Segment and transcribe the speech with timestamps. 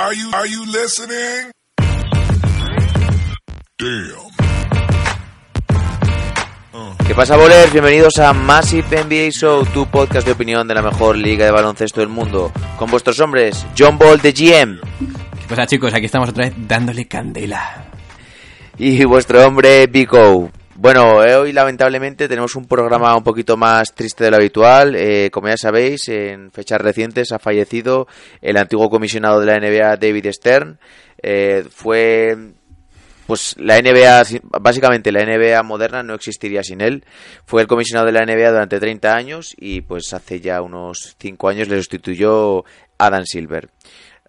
[0.00, 1.50] Are you, are you listening?
[3.78, 4.28] Damn.
[7.04, 7.72] ¿Qué pasa, bolers?
[7.72, 12.00] Bienvenidos a Massive NBA Show, tu podcast de opinión de la mejor liga de baloncesto
[12.00, 12.52] del mundo.
[12.78, 15.92] Con vuestros hombres, John Ball de GM ¿Qué pasa chicos?
[15.92, 17.86] Aquí estamos otra vez dándole candela.
[18.78, 20.50] y vuestro hombre, Vico.
[20.80, 24.94] Bueno, eh, hoy lamentablemente tenemos un programa un poquito más triste de lo habitual.
[24.94, 28.06] Eh, como ya sabéis, en fechas recientes ha fallecido
[28.40, 30.78] el antiguo comisionado de la NBA, David Stern.
[31.20, 32.52] Eh, fue
[33.26, 34.22] pues la NBA,
[34.60, 37.04] básicamente la NBA moderna no existiría sin él.
[37.44, 41.48] Fue el comisionado de la NBA durante 30 años y pues hace ya unos 5
[41.48, 42.64] años le sustituyó
[42.98, 43.68] Adam Silver.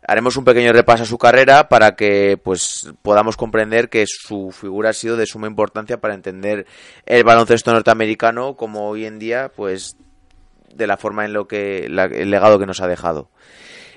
[0.10, 4.90] Haremos un pequeño repaso a su carrera para que pues podamos comprender que su figura
[4.90, 6.66] ha sido de suma importancia para entender
[7.06, 9.98] el baloncesto norteamericano como hoy en día pues
[10.74, 13.30] de la forma en lo que la- el legado que nos ha dejado.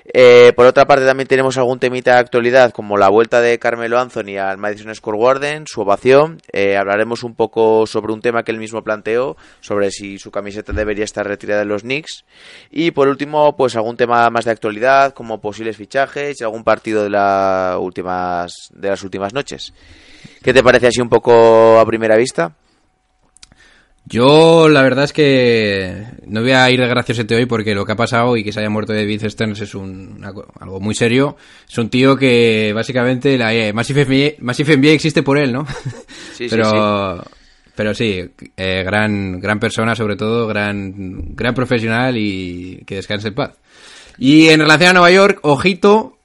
[0.05, 3.99] Eh, por otra parte, también tenemos algún temita de actualidad, como la vuelta de Carmelo
[3.99, 6.41] Anthony al Madison Square Garden, su ovación.
[6.51, 10.73] Eh, hablaremos un poco sobre un tema que él mismo planteó, sobre si su camiseta
[10.73, 12.25] debería estar retirada de los Knicks.
[12.69, 17.03] Y por último, pues algún tema más de actualidad, como posibles fichajes y algún partido
[17.03, 19.73] de, la últimas, de las últimas noches.
[20.41, 22.53] ¿Qué te parece así un poco a primera vista?
[24.05, 27.93] Yo la verdad es que no voy a ir de graciosete hoy porque lo que
[27.93, 31.37] ha pasado y que se haya muerto David Stearns es un, una algo muy serio.
[31.69, 35.65] Es un tío que básicamente la eh, Massive NBA, Massive NBA existe por él, ¿no?
[36.33, 37.23] Sí, sí, pero,
[37.75, 43.35] pero sí, eh, gran, gran persona sobre todo, gran, gran profesional y que descanse en
[43.35, 43.51] paz.
[44.17, 46.17] Y en relación a Nueva York, ojito,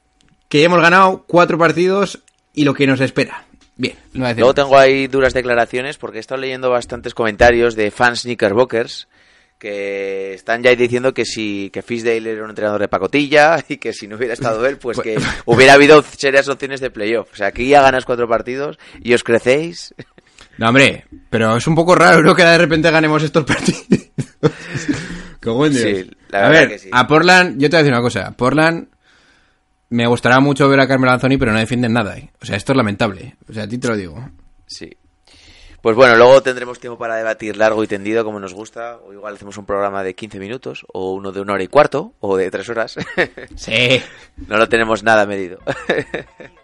[0.49, 2.21] que hemos ganado cuatro partidos
[2.55, 3.48] y lo que nos espera.
[3.79, 7.15] Bien, no voy a decir Luego tengo ahí duras declaraciones porque he estado leyendo bastantes
[7.15, 9.09] comentarios de fans Knickerbockers
[9.59, 13.93] que están ya diciendo que si que Fisdale era un entrenador de pacotilla y que
[13.93, 17.33] si no hubiera estado él, pues que hubiera habido serias opciones de playoff.
[17.33, 19.95] O sea, aquí ya ganas cuatro partidos y os crecéis.
[20.59, 22.35] No, hombre, pero es un poco raro, ¿no?
[22.35, 24.11] Que de repente ganemos estos partidos.
[25.41, 25.85] Qué buen Dios.
[25.85, 26.89] Sí, la a ver, que sí.
[26.93, 28.33] a Portland, yo te voy a decir una cosa.
[28.33, 28.89] Portland,
[29.91, 32.31] me gustará mucho ver a Carmelo Anthony, pero no defienden nada, ¿eh?
[32.41, 33.37] O sea, esto es lamentable.
[33.49, 34.31] O sea, a ti te lo digo.
[34.67, 34.97] Sí.
[35.81, 38.99] Pues bueno, luego tendremos tiempo para debatir largo y tendido como nos gusta.
[38.99, 42.15] O igual hacemos un programa de 15 minutos, o uno de una hora y cuarto,
[42.21, 42.97] o de tres horas.
[43.55, 44.03] Sí.
[44.47, 45.59] No lo tenemos nada medido.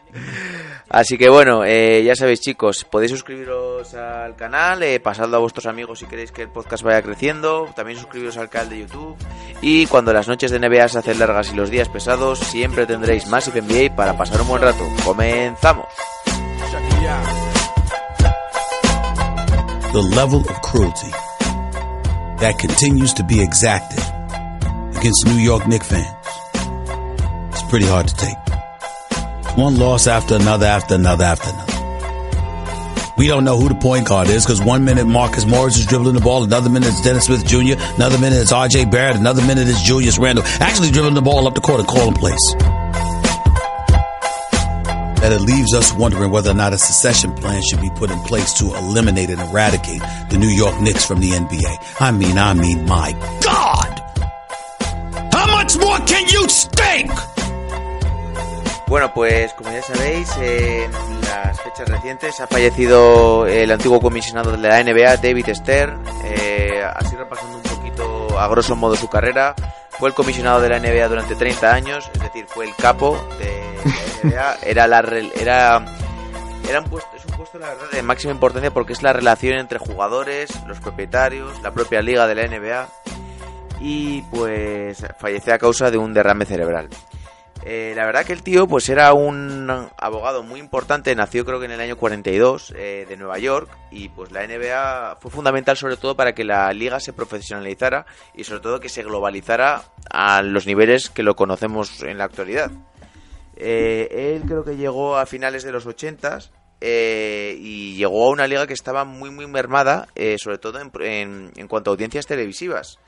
[0.89, 5.67] Así que bueno, eh, ya sabéis chicos, podéis suscribiros al canal, eh, pasadlo a vuestros
[5.67, 9.17] amigos si queréis que el podcast vaya creciendo, también suscribiros al canal de YouTube
[9.61, 13.27] y cuando las noches de NBA se hacen largas y los días pesados, siempre tendréis
[13.27, 14.87] Massive NBA para pasar un buen rato.
[15.05, 15.89] ¡Comenzamos!
[19.95, 21.11] the level of cruelty
[22.41, 24.03] that continues to be exacted
[24.97, 26.27] against New York Knicks fans.
[27.53, 28.44] It's pretty hard to take.
[29.57, 31.75] One loss after another, after another, after another.
[33.17, 36.15] We don't know who the point guard is because one minute Marcus Morris is dribbling
[36.15, 39.69] the ball, another minute it's Dennis Smith Jr., another minute it's RJ Barrett, another minute
[39.69, 42.41] it's Julius Randle actually dribbling the ball up the court and calling plays.
[45.21, 48.19] That it leaves us wondering whether or not a secession plan should be put in
[48.25, 52.01] place to eliminate and eradicate the New York Knicks from the NBA.
[52.01, 54.01] I mean, I mean, my God!
[55.33, 57.11] How much more can you stink?
[58.87, 64.59] Bueno, pues como ya sabéis, en las fechas recientes ha fallecido el antiguo comisionado de
[64.59, 66.05] la NBA, David Stern.
[66.25, 69.55] Eh, así repasando un poquito a grosso modo su carrera,
[69.99, 73.63] fue el comisionado de la NBA durante 30 años, es decir, fue el capo de
[73.85, 74.57] la NBA.
[74.63, 75.01] Era la
[75.35, 75.85] era
[76.69, 79.59] era un puesto, es un puesto la verdad de máxima importancia porque es la relación
[79.59, 82.89] entre jugadores, los propietarios, la propia liga de la NBA
[83.81, 86.89] y pues falleció a causa de un derrame cerebral.
[87.67, 91.65] Eh, la verdad que el tío pues era un abogado muy importante, nació creo que
[91.67, 95.97] en el año 42 eh, de Nueva York y pues la NBA fue fundamental sobre
[95.97, 98.05] todo para que la liga se profesionalizara
[98.35, 102.71] y sobre todo que se globalizara a los niveles que lo conocemos en la actualidad.
[103.57, 106.41] Eh, él creo que llegó a finales de los 80
[106.81, 110.91] eh, y llegó a una liga que estaba muy muy mermada, eh, sobre todo en,
[111.01, 112.99] en- en cuanto a audiencias televisivas.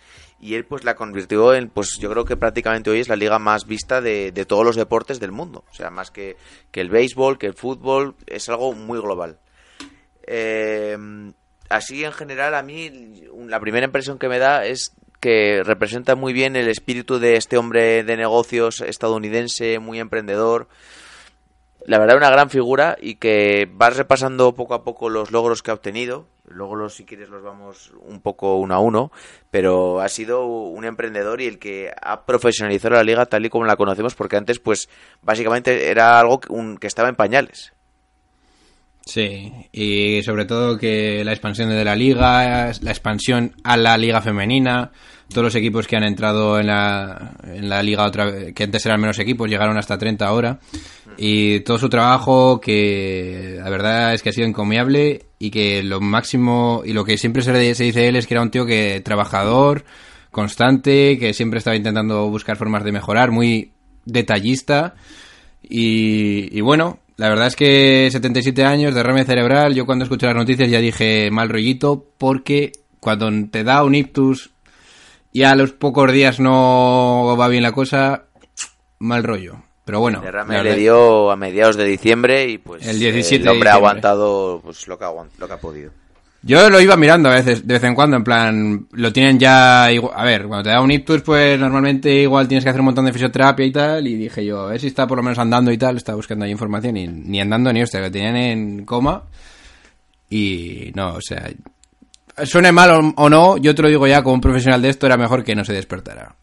[0.40, 3.38] Y él pues la convirtió en, pues yo creo que prácticamente hoy es la liga
[3.38, 6.36] más vista de, de todos los deportes del mundo, o sea, más que,
[6.70, 9.38] que el béisbol, que el fútbol, es algo muy global.
[10.26, 10.96] Eh,
[11.68, 16.32] así en general a mí la primera impresión que me da es que representa muy
[16.32, 20.68] bien el espíritu de este hombre de negocios estadounidense, muy emprendedor.
[21.86, 25.70] La verdad, una gran figura y que vas repasando poco a poco los logros que
[25.70, 26.26] ha obtenido.
[26.48, 29.12] Luego, los, si quieres, los vamos un poco uno a uno.
[29.52, 33.66] Pero ha sido un emprendedor y el que ha profesionalizado la liga tal y como
[33.66, 34.88] la conocemos, porque antes, pues,
[35.22, 37.72] básicamente era algo que, un, que estaba en pañales.
[39.04, 44.20] Sí, y sobre todo que la expansión de la liga, la expansión a la liga
[44.20, 44.90] femenina,
[45.28, 48.84] todos los equipos que han entrado en la, en la liga otra vez, que antes
[48.86, 50.58] eran menos equipos, llegaron hasta 30 ahora,
[51.16, 56.00] y todo su trabajo que la verdad es que ha sido encomiable y que lo
[56.00, 59.84] máximo, y lo que siempre se, dice él es que era un tío que trabajador,
[60.30, 63.72] constante, que siempre estaba intentando buscar formas de mejorar, muy
[64.04, 64.94] detallista,
[65.62, 69.74] y, y bueno, la verdad es que 77 años, derrame cerebral.
[69.74, 74.50] Yo cuando escuché las noticias ya dije mal rollito, porque cuando te da un ictus
[75.36, 78.22] y a los pocos días no va bien la cosa,
[79.00, 79.56] mal rollo.
[79.84, 80.22] Pero bueno.
[80.22, 84.62] Derrame le dio a mediados de diciembre y pues el, 17 el hombre ha aguantado
[84.64, 85.90] pues, lo, que ha, lo que ha podido.
[86.40, 89.92] Yo lo iba mirando a veces, de vez en cuando, en plan, lo tienen ya,
[89.92, 92.86] igual, a ver, cuando te da un ictus, pues normalmente igual tienes que hacer un
[92.86, 95.38] montón de fisioterapia y tal, y dije yo, a ver si está por lo menos
[95.38, 98.86] andando y tal, estaba buscando ahí información, y ni andando ni hostia, lo tenían en
[98.86, 99.24] coma,
[100.30, 101.50] y no, o sea,
[102.44, 105.06] suene mal o, o, no, yo te lo digo ya, como un profesional de esto,
[105.06, 106.34] era mejor que no se despertara.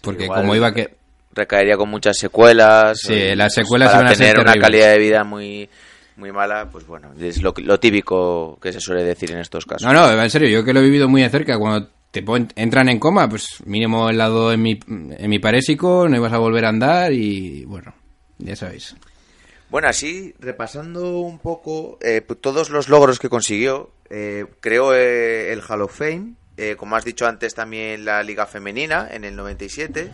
[0.00, 0.96] Porque igual, como iba que...
[1.32, 3.00] Recaería con muchas secuelas.
[3.00, 5.68] Sí, las secuelas para iban a ser tener una calidad de vida muy
[6.16, 9.82] muy mala, pues bueno, es lo, lo, típico que se suele decir en estos casos.
[9.82, 12.24] No, no, en serio, yo que lo he vivido muy de cerca, cuando te
[12.54, 16.38] entran en coma, pues mínimo el lado en mi, en mi parésico, no ibas a
[16.38, 17.92] volver a andar y bueno,
[18.38, 18.94] ya sabéis.
[19.74, 25.62] Bueno, así, repasando un poco eh, todos los logros que consiguió, eh, creó eh, el
[25.68, 30.12] Hall of Fame, eh, como has dicho antes también la Liga Femenina en el 97,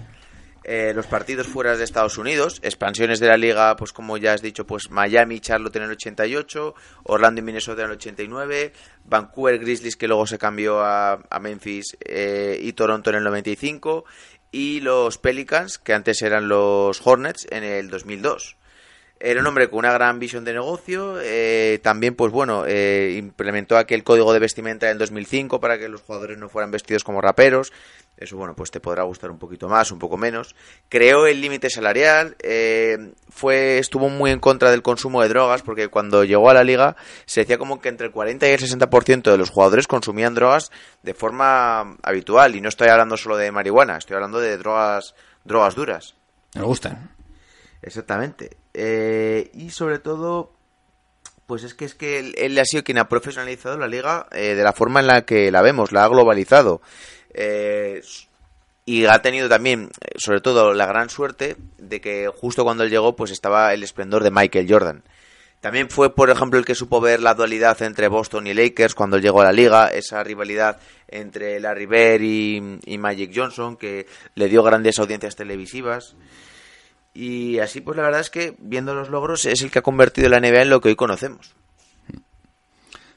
[0.64, 4.40] eh, los partidos fuera de Estados Unidos, expansiones de la liga, pues como ya has
[4.40, 8.72] dicho, pues Miami, Charlotte en el 88, Orlando y Minnesota en el 89,
[9.04, 14.06] Vancouver Grizzlies que luego se cambió a, a Memphis eh, y Toronto en el 95
[14.52, 18.56] y los Pelicans que antes eran los Hornets en el 2002.
[19.22, 21.18] Era un hombre con una gran visión de negocio.
[21.20, 25.90] Eh, también, pues bueno, eh, implementó aquel código de vestimenta en el 2005 para que
[25.90, 27.70] los jugadores no fueran vestidos como raperos.
[28.16, 30.56] Eso, bueno, pues te podrá gustar un poquito más, un poco menos.
[30.88, 32.34] Creó el límite salarial.
[32.38, 36.64] Eh, fue, estuvo muy en contra del consumo de drogas porque cuando llegó a la
[36.64, 36.96] liga
[37.26, 40.72] se decía como que entre el 40 y el 60% de los jugadores consumían drogas
[41.02, 42.56] de forma habitual.
[42.56, 45.14] Y no estoy hablando solo de marihuana, estoy hablando de drogas,
[45.44, 46.14] drogas duras.
[46.54, 47.10] Me gustan.
[47.82, 48.59] Exactamente.
[48.74, 50.52] Eh, y sobre todo,
[51.46, 54.54] pues es que es que él, él, ha sido quien ha profesionalizado la liga eh,
[54.54, 56.80] de la forma en la que la vemos, la ha globalizado.
[57.34, 58.00] Eh,
[58.84, 63.14] y ha tenido también, sobre todo, la gran suerte de que justo cuando él llegó,
[63.14, 65.04] pues estaba el esplendor de Michael Jordan.
[65.60, 69.18] También fue, por ejemplo, el que supo ver la dualidad entre Boston y Lakers cuando
[69.18, 74.48] llegó a la liga, esa rivalidad entre Larry Bird y, y Magic Johnson, que le
[74.48, 76.16] dio grandes audiencias televisivas.
[77.12, 80.28] Y así, pues la verdad es que, viendo los logros, es el que ha convertido
[80.28, 81.54] la NBA en lo que hoy conocemos.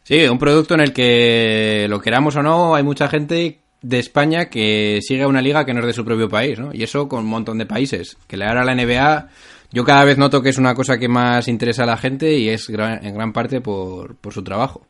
[0.04, 4.50] Sí, un producto en el que, lo queramos o no, hay mucha gente de España
[4.50, 6.74] que sigue a una liga que no es de su propio país, ¿no?
[6.74, 8.18] Y eso con un montón de países.
[8.28, 9.30] Que le hará la NBA,
[9.72, 12.50] yo cada vez noto que es una cosa que más interesa a la gente y
[12.50, 14.88] es gran, en gran parte por, por su trabajo.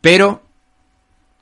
[0.00, 0.42] Pero,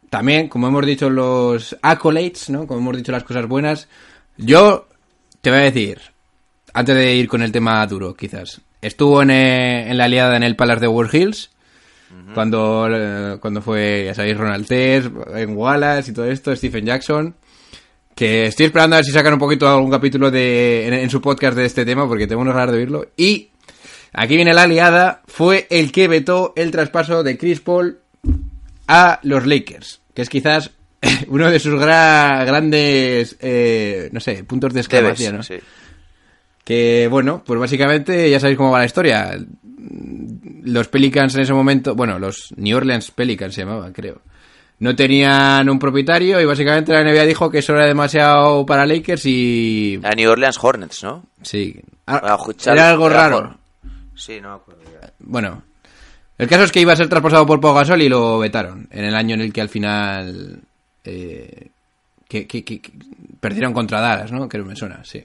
[0.08, 2.66] también, como hemos dicho los accolades, ¿no?
[2.66, 3.88] Como hemos dicho las cosas buenas,
[4.36, 4.88] yo
[5.40, 6.11] te voy a decir,
[6.72, 8.60] antes de ir con el tema duro, quizás.
[8.80, 11.50] Estuvo en, eh, en la aliada en el Palace de War Hills,
[12.10, 12.34] uh -huh.
[12.34, 17.34] cuando, eh, cuando fue, ya sabéis, Ronald Tess, en Wallace y todo esto, Stephen Jackson.
[18.14, 21.20] Que estoy esperando a ver si sacan un poquito algún capítulo de, en, en su
[21.20, 23.06] podcast de este tema, porque tengo unos ganas de oírlo.
[23.16, 23.48] Y
[24.12, 27.98] aquí viene la aliada, fue el que vetó el traspaso de Chris Paul
[28.86, 30.70] a los Lakers, que es quizás
[31.28, 35.42] uno de sus gra grandes, eh, no sé, puntos de exclamación, ¿no?
[35.42, 35.54] Sí.
[36.64, 39.36] Que bueno, pues básicamente ya sabéis cómo va la historia.
[40.64, 44.22] Los Pelicans en ese momento, bueno, los New Orleans Pelicans se llamaban, creo.
[44.78, 49.26] No tenían un propietario y básicamente la NBA dijo que eso era demasiado para Lakers
[49.26, 50.00] y.
[50.02, 51.24] A New Orleans Hornets, ¿no?
[51.42, 51.80] Sí.
[52.06, 52.20] Ah,
[52.72, 53.58] era algo raro.
[54.14, 54.80] Sí, no me acuerdo.
[55.20, 55.62] Bueno,
[56.38, 59.04] el caso es que iba a ser traspasado por Pau Gasol y lo vetaron en
[59.04, 60.60] el año en el que al final.
[61.04, 61.68] Eh,
[62.28, 62.80] que, que- que-
[63.40, 64.48] perdieron contra Dallas, ¿no?
[64.48, 65.22] Que me suena, sí.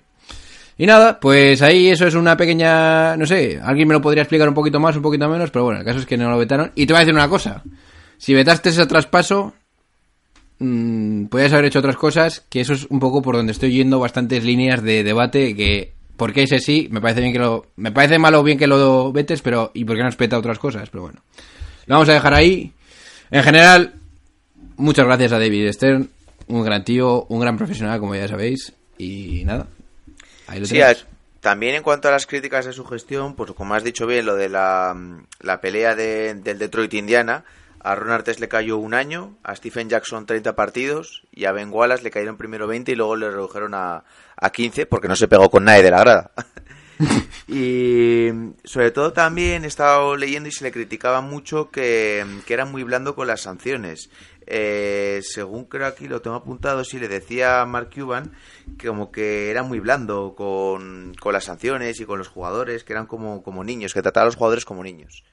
[0.77, 4.47] Y nada, pues ahí eso es una pequeña, no sé, alguien me lo podría explicar
[4.47, 6.71] un poquito más, un poquito menos, pero bueno, el caso es que no lo vetaron.
[6.75, 7.63] Y te voy a decir una cosa,
[8.17, 9.53] si vetaste ese traspaso,
[10.59, 13.99] mm, podías haber hecho otras cosas, que eso es un poco por donde estoy yendo
[13.99, 17.91] bastantes líneas de debate, que por qué ese sí, me parece bien que lo, me
[17.91, 21.03] parece malo bien que lo vetes, pero y por qué no respeta otras cosas, pero
[21.03, 21.21] bueno.
[21.87, 22.73] Lo vamos a dejar ahí.
[23.31, 23.95] En general,
[24.75, 26.09] muchas gracias a David Stern,
[26.47, 29.67] un gran tío, un gran profesional, como ya sabéis, y nada.
[30.47, 30.95] Ahí lo Sí, a-
[31.39, 34.35] también en cuanto a las críticas de su gestión, pues como has dicho bien, lo
[34.35, 34.95] de la,
[35.39, 37.43] la pelea de- del Detroit-Indiana,
[37.79, 41.69] a Ron Artes le cayó un año, a Stephen Jackson 30 partidos y a Ben
[41.71, 44.03] Wallace le cayeron primero 20 y luego le redujeron a,
[44.35, 46.31] a 15 porque no se pegó con nadie de la grada.
[47.47, 48.29] y
[48.63, 52.83] sobre todo también he estado leyendo y se le criticaba mucho que, que era muy
[52.83, 54.09] blando con las sanciones.
[54.47, 58.31] Eh, según creo aquí lo tengo apuntado, sí le decía a Mark Cuban
[58.77, 62.93] que como que era muy blando con, con las sanciones y con los jugadores, que
[62.93, 65.23] eran como, como niños, que trataba a los jugadores como niños.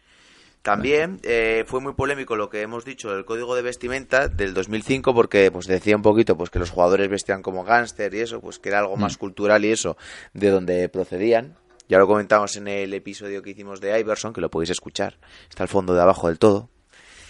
[0.63, 5.13] También eh, fue muy polémico lo que hemos dicho del código de vestimenta del 2005
[5.13, 8.59] porque pues decía un poquito pues que los jugadores vestían como gángster y eso, pues
[8.59, 9.99] que era algo más cultural y eso
[10.33, 11.55] de donde procedían.
[11.87, 15.19] Ya lo comentamos en el episodio que hicimos de Iverson, que lo podéis escuchar.
[15.51, 16.71] Está al fondo de abajo del todo.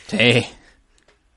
[0.07, 0.47] Sí.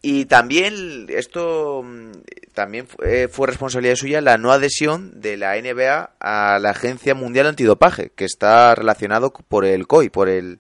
[0.02, 2.12] Y también esto mm,
[2.54, 7.48] también fue, fue responsabilidad suya la no adhesión de la NBA a la Agencia Mundial
[7.48, 10.60] Antidopaje, que está relacionado por el COI, por el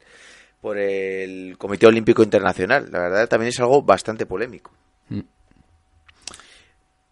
[0.61, 2.89] por el Comité Olímpico Internacional.
[2.91, 4.71] La verdad también es algo bastante polémico.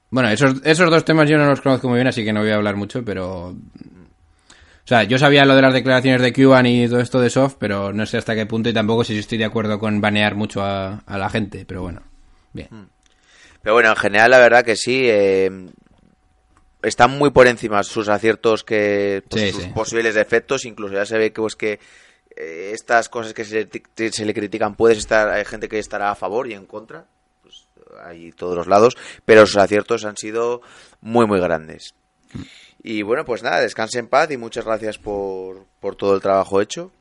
[0.09, 2.51] Bueno, esos, esos dos temas yo no los conozco muy bien, así que no voy
[2.51, 3.49] a hablar mucho, pero...
[3.49, 7.55] O sea, yo sabía lo de las declaraciones de Cuban y todo esto de Soft,
[7.59, 10.63] pero no sé hasta qué punto y tampoco si estoy de acuerdo con banear mucho
[10.63, 12.01] a la gente, pero bueno,
[12.55, 12.89] bien.
[13.61, 15.07] Pero bueno, en general la verdad que sí.
[15.09, 15.49] eh,
[16.83, 19.69] están muy por encima sus aciertos que pues, Sí, sus sí.
[19.73, 20.65] posibles defectos.
[20.65, 21.79] Incluso ya se ve que pues que
[22.35, 26.11] eh, estas cosas que se, le- se le critican puedes estar hay gente que estará
[26.11, 27.05] a favor y en contra.
[27.41, 27.67] Pues
[28.03, 28.95] hay todos los lados,
[29.25, 30.61] pero sus aciertos han sido
[31.01, 31.95] muy muy grandes.
[32.83, 36.61] Y bueno, pues nada, descanse en paz y muchas gracias por, por todo el trabajo
[36.61, 36.91] hecho.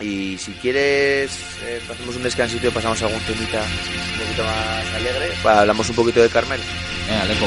[0.00, 1.30] Y si quieres,
[1.64, 5.32] eh, hacemos un descansito y pasamos a algún temita un poquito más alegre.
[5.42, 6.60] Pa- hablamos un poquito de Carmel.
[7.08, 7.46] Venga, Lepo.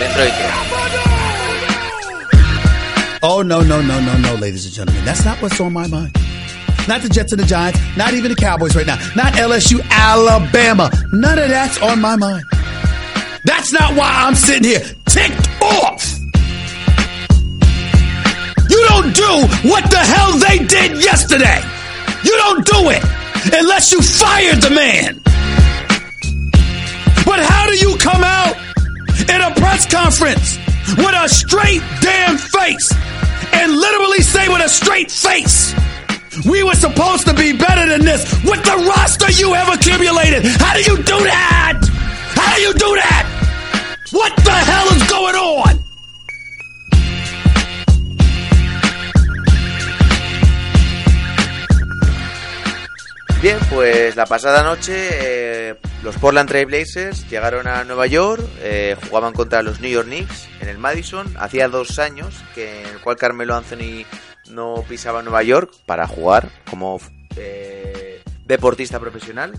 [0.00, 0.30] Dentro de.
[3.22, 5.04] Oh, no, no, no, no, no, ladies and gentlemen.
[5.04, 6.16] That's not what's on my mind.
[6.86, 10.88] Not the Jets and the Giants, not even the Cowboys right now, not LSU, Alabama.
[11.12, 12.44] None of that's on my mind.
[13.44, 15.45] That's not why I'm sitting here ticked
[19.12, 21.60] do what the hell they did yesterday.
[22.24, 23.02] You don't do it
[23.52, 25.20] unless you fired the man.
[27.24, 28.56] But how do you come out
[29.28, 30.58] in a press conference
[30.96, 32.92] with a straight damn face
[33.52, 35.74] and literally say with a straight face,
[36.48, 40.44] we were supposed to be better than this with the roster you have accumulated?
[40.44, 41.80] How do you do that?
[42.34, 43.24] How do you do that?
[44.12, 45.85] What the hell is going on?
[53.42, 54.94] Bien, pues la pasada noche
[55.70, 60.06] eh, los Portland Trail Blazers llegaron a Nueva York, eh, jugaban contra los New York
[60.06, 61.32] Knicks en el Madison.
[61.38, 64.04] Hacía dos años que en el cual Carmelo Anthony
[64.50, 66.98] no pisaba Nueva York para jugar como
[67.36, 69.52] eh, deportista profesional.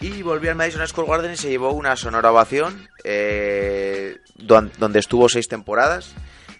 [0.00, 4.98] Y volvió al Madison Square Garden y se llevó una sonora ovación eh, don- donde
[4.98, 6.14] estuvo seis temporadas.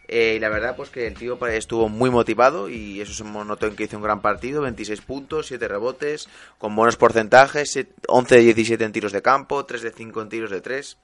[0.08, 3.66] Eh, y la verdad, pues que el tío estuvo muy motivado y eso se notó
[3.66, 8.36] en que hizo un gran partido: 26 puntos, 7 rebotes, con buenos porcentajes, siete- 11
[8.36, 10.96] de 17 en tiros de campo, 3 de 5 en tiros de 3.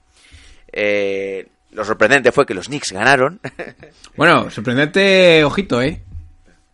[0.72, 3.40] Eh, lo sorprendente fue que los Knicks ganaron.
[4.16, 6.00] Bueno, sorprendente, ojito, ¿eh?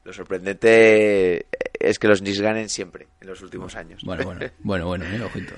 [0.04, 1.46] lo sorprendente
[1.78, 4.02] es que los Knicks ganen siempre en los últimos años.
[4.04, 5.54] Bueno, bueno, bueno, bueno, eh, ojito.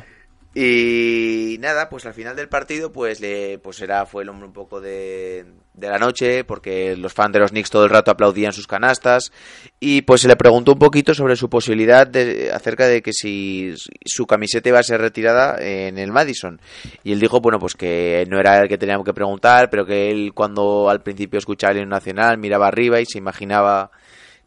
[0.54, 4.52] Y nada, pues al final del partido, pues le, pues era, fue el hombre un
[4.52, 8.52] poco de, de la noche, porque los fans de los Knicks todo el rato aplaudían
[8.52, 9.32] sus canastas,
[9.80, 13.73] y pues se le preguntó un poquito sobre su posibilidad de, acerca de que si
[14.04, 16.61] su camiseta iba a ser retirada en el Madison.
[17.02, 20.11] Y él dijo, bueno, pues que no era el que teníamos que preguntar, pero que
[20.11, 23.90] él cuando al principio escuchaba el nacional miraba arriba y se imaginaba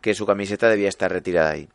[0.02, 1.68] que su camiseta debía estar retirada ahí.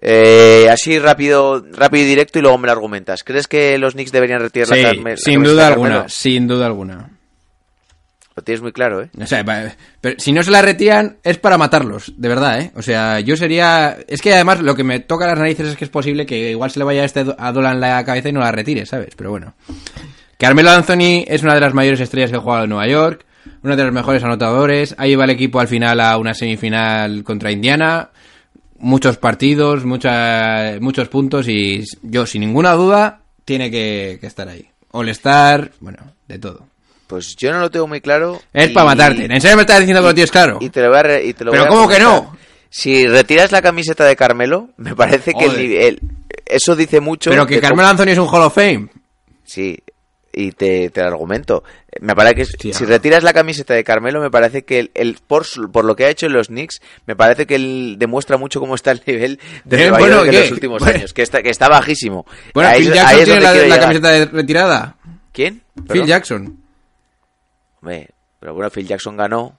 [0.00, 3.24] Eh, así rápido, rápido y directo y luego me lo argumentas.
[3.24, 5.94] ¿Crees que los Knicks deberían retirar Sí, la, la sin duda de Carmelo?
[5.94, 7.10] alguna, sin duda alguna.
[8.34, 9.08] Lo tienes muy claro, ¿eh?
[9.18, 9.72] O sea, va-
[10.02, 12.70] pero si no se la retiran es para matarlos, de verdad, ¿eh?
[12.76, 13.96] O sea, yo sería...
[14.08, 16.70] Es que además lo que me toca las narices es que es posible que igual
[16.70, 19.14] se le vaya este a Dolan la cabeza y no la retire, ¿sabes?
[19.16, 19.54] Pero bueno.
[20.36, 23.24] Carmelo Anthony es una de las mayores estrellas que ha jugado en Nueva York,
[23.62, 24.94] uno de los mejores anotadores.
[24.98, 28.10] Ahí va el equipo al final a una semifinal contra Indiana.
[28.78, 34.66] Muchos partidos, mucha- muchos puntos y yo, sin ninguna duda, tiene que, que estar ahí.
[34.92, 36.66] All-Star, bueno, de todo.
[37.06, 38.40] Pues yo no lo tengo muy claro.
[38.52, 39.24] Es y- para matarte.
[39.26, 40.58] ¿En serio me estás diciendo que lo tienes claro?
[40.60, 42.36] Y te lo voy a, y te lo Pero voy a ¿cómo que no?
[42.68, 46.00] Si retiras la camiseta de Carmelo, me parece que el,
[46.44, 47.30] eso dice mucho.
[47.30, 48.88] Pero que Carmelo Anthony es un Hall of Fame.
[49.44, 49.78] Sí,
[50.38, 51.64] y te, te lo argumento.
[52.00, 55.46] Me parece que si retiras la camiseta de Carmelo, me parece que el, el- por,
[55.72, 58.74] por lo que ha hecho en los Knicks, me parece que él demuestra mucho cómo
[58.74, 60.40] está el nivel de Bien, Nueva bueno, York en ¿qué?
[60.42, 60.98] los últimos Bueno.
[60.98, 62.26] años, que está, que está bajísimo.
[62.52, 64.96] Bueno, Ahí- Phil Jackson tiene la, camiseta de retirada.
[65.32, 65.62] ¿Quién?
[65.90, 66.04] Phil.
[66.04, 66.58] Jackson.
[67.80, 69.58] Hombre, pero bueno, Phil Jackson ganó.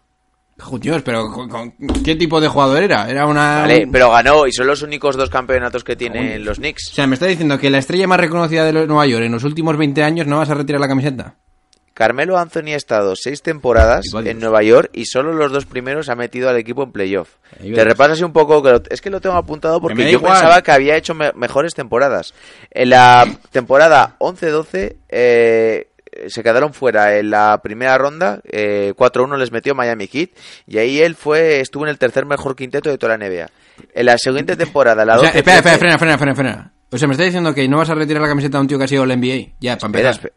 [0.79, 1.71] Dios, pero ¿con, con-
[2.03, 3.09] ¿qué tipo de jugador era?
[3.09, 3.61] Era una...
[3.61, 6.91] Vale, pero ganó y son los únicos dos campeonatos que tienen los O Knicks.
[6.93, 9.77] sea, me está diciendo que la estrella más reconocida de Nueva York en los últimos
[9.77, 11.35] 20 años no vas a retirar la camiseta.
[11.93, 16.15] Carmelo Anthony ha estado seis temporadas en Nueva York y solo los dos primeros ha
[16.15, 17.29] metido al equipo en playoff.
[17.59, 20.33] Te repasas un poco, que lo- es que lo tengo apuntado porque yo igual.
[20.33, 22.35] pensaba que había hecho me- mejores temporadas.
[22.69, 25.87] En la temporada 11-12 eh,
[26.27, 30.29] se quedaron fuera en la primera ronda, eh, 4-1 les metió Miami Heat
[30.67, 33.47] y ahí él fue estuvo en el tercer mejor quinteto de toda la NBA.
[33.93, 36.73] En la siguiente temporada, la O sea, 12 espera, espera, frena, frena, frena, frena.
[36.89, 38.77] O sea, me está diciendo que no vas a retirar la camiseta a un tío
[38.77, 39.53] que ha sido el NBA.
[39.59, 40.11] Ya, para empezar.
[40.13, 40.33] espera.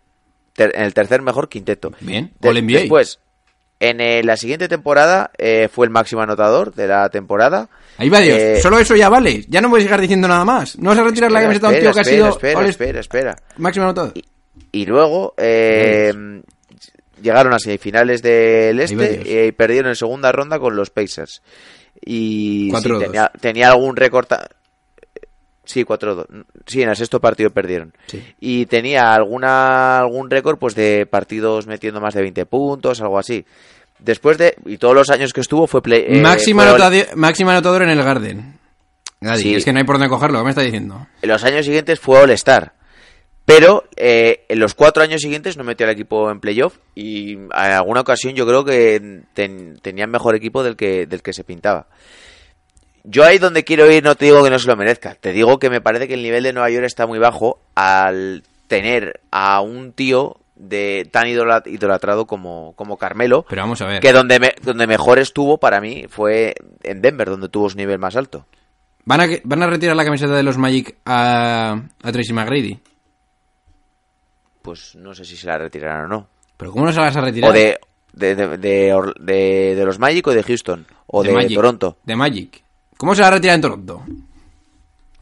[0.52, 1.92] Ter- en el tercer mejor quinteto.
[2.00, 2.80] Bien, De- All NBA.
[2.80, 3.20] Después,
[3.78, 7.68] en eh, la siguiente temporada eh, fue el máximo anotador de la temporada.
[7.96, 8.36] Ahí va Dios.
[8.36, 9.44] Eh, Solo eso ya vale.
[9.48, 10.76] Ya no voy a llegar diciendo nada más.
[10.78, 13.00] No vas a retirar la camiseta a un tío espera, que ha sido Espera, espera,
[13.00, 13.36] espera.
[13.56, 14.12] máximo anotador.
[14.16, 14.24] Y,
[14.72, 16.12] y luego eh,
[17.22, 21.42] llegaron a semifinales del Este y perdieron en segunda ronda con los Pacers.
[22.04, 22.98] Y sí, 4-2.
[23.00, 24.26] tenía, tenía algún récord...
[25.64, 26.26] Sí, 4-2.
[26.66, 27.92] Sí, en el sexto partido perdieron.
[28.06, 28.22] Sí.
[28.40, 33.44] Y tenía alguna algún récord pues de partidos metiendo más de 20 puntos, algo así.
[33.98, 34.56] Después de...
[34.66, 35.82] Y todos los años que estuvo fue...
[35.82, 36.22] Play, eh, fue-
[37.14, 38.58] máximo anotador en el Garden.
[39.20, 39.42] Nadie.
[39.42, 39.54] Sí.
[39.54, 40.38] Es que no hay por dónde cogerlo.
[40.38, 41.06] ¿Qué me está diciendo?
[41.20, 42.72] En los años siguientes fue All-Star.
[43.52, 47.48] Pero eh, en los cuatro años siguientes no metió al equipo en playoff y en
[47.52, 51.86] alguna ocasión yo creo que ten- tenían mejor equipo del que, del que se pintaba.
[53.02, 55.58] Yo ahí donde quiero ir no te digo que no se lo merezca, te digo
[55.58, 59.60] que me parece que el nivel de Nueva York está muy bajo al tener a
[59.62, 64.00] un tío de tan idola- idolatrado como, como Carmelo, Pero vamos a ver.
[64.00, 67.98] que donde, me- donde mejor estuvo para mí fue en Denver, donde tuvo su nivel
[67.98, 68.46] más alto.
[69.06, 72.78] ¿Van a, ¿Van a retirar la camiseta de los Magic a, a Tracy McGrady?
[74.62, 76.26] Pues no sé si se la retirarán o no.
[76.56, 77.50] ¿Pero cómo no se la vas a retirar?
[77.50, 77.78] O de,
[78.12, 80.86] de, de, de, los Magic o de Houston.
[81.06, 81.54] O de, Magic.
[81.54, 81.96] Toronto.
[82.04, 82.62] De Magic.
[82.96, 84.02] ¿Cómo se la va a retirar en Toronto?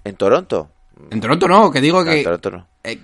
[0.04, 0.70] ¿En Toronto?
[1.10, 2.18] En Toronto no, que digo No, que...
[2.18, 2.66] en Toronto no.
[2.82, 2.98] eh,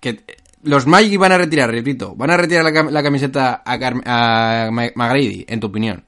[0.00, 0.22] que
[0.62, 4.02] los Magic van a retirar, repito, van a retirar la, cam- la camiseta a, Carm-
[4.06, 6.04] a Ma- McGrady, en tu opinión.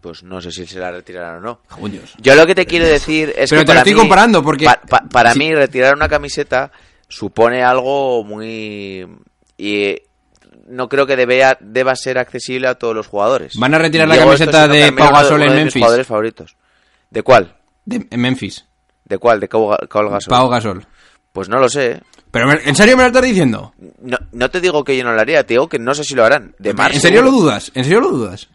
[0.00, 1.60] Pues no sé si se la retirarán o no.
[1.68, 2.14] Junios.
[2.20, 4.42] Yo lo que te quiero decir es Pero que te lo para estoy mí- comparando,
[4.42, 6.70] porque- pa- pa- para mí retirar una camiseta
[7.12, 9.06] supone algo muy...
[9.56, 10.02] Y eh,
[10.66, 13.54] no creo que debea, deba ser accesible a todos los jugadores.
[13.58, 15.80] Van a retirar la esto camiseta siendo de Pau Gasol en de mis Memphis.
[15.82, 16.56] jugadores favoritos.
[17.10, 17.56] ¿De cuál?
[17.84, 18.64] De, en Memphis.
[19.04, 19.40] ¿De cuál?
[19.40, 20.30] ¿De Pau Ga- Pau Gasol?
[20.30, 20.86] Pau Gasol.
[21.32, 21.92] Pues no lo sé.
[21.92, 22.00] ¿eh?
[22.30, 23.74] Pero ¿en serio me lo estás diciendo?
[24.00, 26.14] No, no te digo que yo no lo haría, te digo que no sé si
[26.14, 26.54] lo harán.
[26.58, 27.70] De ¿En serio lo dudas?
[27.74, 28.48] ¿En serio lo dudas?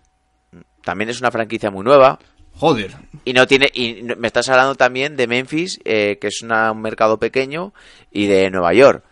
[0.83, 2.17] También es una franquicia muy nueva.
[2.57, 2.95] Joder.
[3.25, 6.81] Y no tiene y me estás hablando también de Memphis, eh, que es una- un
[6.81, 7.73] mercado pequeño,
[8.11, 9.03] y de Nueva York.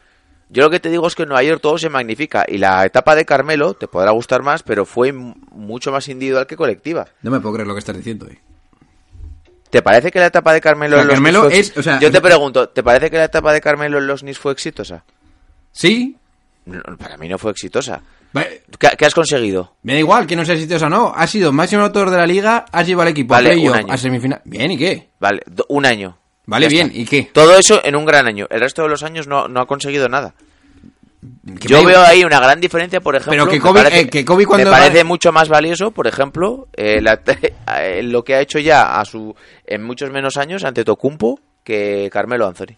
[0.50, 2.46] Yo lo que te digo es que en Nueva York todo se magnifica.
[2.48, 6.56] Y la etapa de Carmelo te podrá gustar más, pero fue mucho más individual que
[6.56, 7.08] colectiva.
[7.24, 8.28] No me puedo creer lo que estás diciendo.
[8.28, 8.38] eh.
[9.70, 12.00] ¿Te parece que la etapa de Carmelo en los Carmelo Knicks fue es- o sea,
[12.00, 15.04] Yo te pregunto, ¿te parece que la etapa de Carmelo en los Knicks fue exitosa?
[15.72, 16.16] ¿Sí?
[16.66, 18.02] No, para mí no fue exitosa.
[18.80, 19.76] ¿Qué, qué has conseguido?
[19.84, 21.14] Me da igual que no sea exitoso o no.
[21.16, 23.78] Ha sido máximo autor de la liga, has llevado al equipo Vale, a playoff, un
[23.80, 23.94] año.
[23.94, 24.42] a semifinal.
[24.46, 25.10] Bien, ¿y qué?
[25.20, 26.18] Vale, un año.
[26.46, 27.00] Vale, Ya bien, está.
[27.00, 27.30] ¿y qué?
[27.34, 28.48] Todo eso en un gran año.
[28.50, 30.34] El resto de los años no, no ha conseguido nada.
[31.44, 33.32] Yo me- veo ahí una gran diferencia, por ejemplo.
[33.32, 36.06] Pero que me Kobe- parece, eh, que Kobe cuando me parece mucho más valioso, por
[36.06, 37.20] ejemplo, eh, la-
[37.82, 39.34] eh, lo que ha hecho ya a su
[39.66, 42.76] en muchos menos años ante Tocumpo que Carmelo Anthony.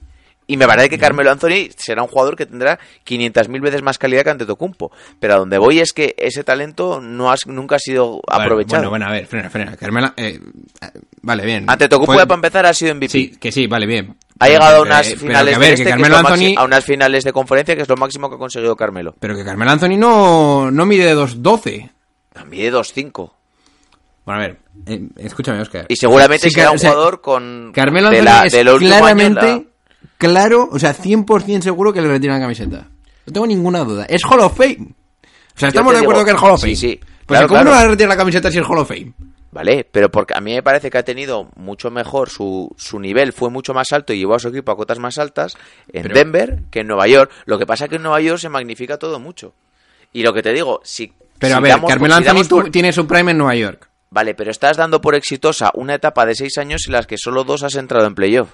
[0.50, 4.24] Y me parece que Carmelo Anthony será un jugador que tendrá 500.000 veces más calidad
[4.24, 4.92] que ante Tocumpo.
[5.20, 8.90] Pero a donde voy es que ese talento no has, nunca ha sido aprovechado.
[8.90, 9.76] Bueno, bueno, a ver, frena, frena.
[9.76, 10.40] Carmela, eh,
[10.82, 10.88] eh,
[11.22, 11.66] vale, bien.
[11.70, 13.10] Ante Tocumpo, Fue- ya para empezar, ha sido MVP.
[13.12, 14.16] Sí, que sí, vale, bien.
[14.40, 16.18] Ha llegado a unas pero finales a este, Carmelo
[16.58, 19.16] a unas finales de conferencia, que es lo máximo que ha conseguido Carmelo.
[19.20, 21.90] pero que Carmelo Anthony no, no mide 2.12.
[22.48, 23.32] Mide 2'5".
[24.26, 25.86] Bueno, a ver, eh, escúchame, Oscar.
[25.90, 28.78] Y seguramente Sí, será un o sea, jugador con Carmelo de Anthony la- es año
[28.78, 29.64] claramente la-
[30.18, 32.88] claro, o sea, 100% seguro que le retiran la camiseta.
[33.26, 34.06] No tengo ninguna duda.
[34.06, 34.94] Es Hall of Fame.
[35.56, 36.76] O sea, estamos de acuerdo digo- que es Hall of sí, Fame.
[36.76, 37.00] sí.
[37.26, 37.88] Pues Claro, ¿cómo no claro.
[37.88, 39.12] a retirar la camiseta si es Hall of Fame?
[39.52, 43.34] Vale, pero porque a mí me parece que ha tenido mucho mejor, su, su nivel
[43.34, 45.56] fue mucho más alto y llevó a su equipo a cotas más altas
[45.92, 47.32] en Pero- Denver que en Nueva York.
[47.46, 49.54] Lo que pasa es que en Nueva York se magnifica todo mucho.
[50.14, 51.12] Y lo que te digo, si...
[51.40, 53.90] Pero si a ver, damos Carmelo si Anthony por- tiene su prime en Nueva York.
[54.10, 57.44] Vale, pero estás dando por exitosa una etapa de seis años en las que solo
[57.44, 58.54] dos has entrado en playoff.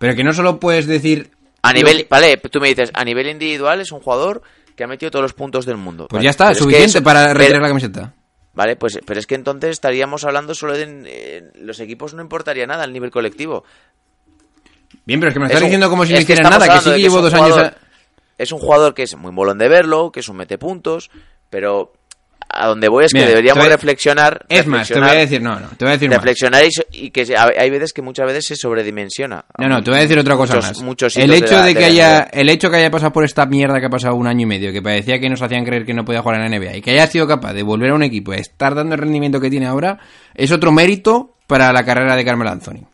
[0.00, 1.30] Pero que no solo puedes decir...
[1.62, 4.40] A nivel, vale, tú me dices, a nivel individual es un jugador
[4.74, 6.06] que ha metido todos los puntos del mundo.
[6.08, 8.14] Pues Vale, ya está, pero es que suficiente eso- para pero- retirar la camiseta.
[8.54, 12.66] Vale, pues, pero es que entonces estaríamos hablando solo de eh, los equipos no importaría
[12.66, 13.62] nada al nivel colectivo.
[15.04, 16.48] Bien, pero es que me Es estás un- diciendo como si no es que hiciera
[16.48, 17.58] estamos nada, que sí que llevo dos años...
[17.58, 17.76] a-
[18.38, 21.10] Es un jugador que es muy molón de verlo, que es un mete puntos,
[21.50, 21.92] pero
[22.52, 24.44] a donde voy es que deberíamos voy- reflexionar.
[24.48, 25.40] Es más, te voy a decir...
[25.42, 26.16] No, no, te voy a decir más.
[26.18, 29.44] reflexionar y, que hay veces que muchas veces se sobredimensiona.
[29.58, 30.82] No, no, te voy a decir otra cosa Muchos- más.
[30.82, 33.80] muchos el hecho la- de, que haya, el hecho que haya pasado por esta mierda
[33.80, 36.04] que ha pasado un año y medio, que parecía que nos hacían creer que no
[36.04, 38.32] podía jugar en la NBA y que haya sido capaz de volver a un equipo
[38.34, 39.98] y estar dando el rendimiento que tiene ahora,
[40.34, 42.86] es otro mérito para la carrera de Carmelo Anthony.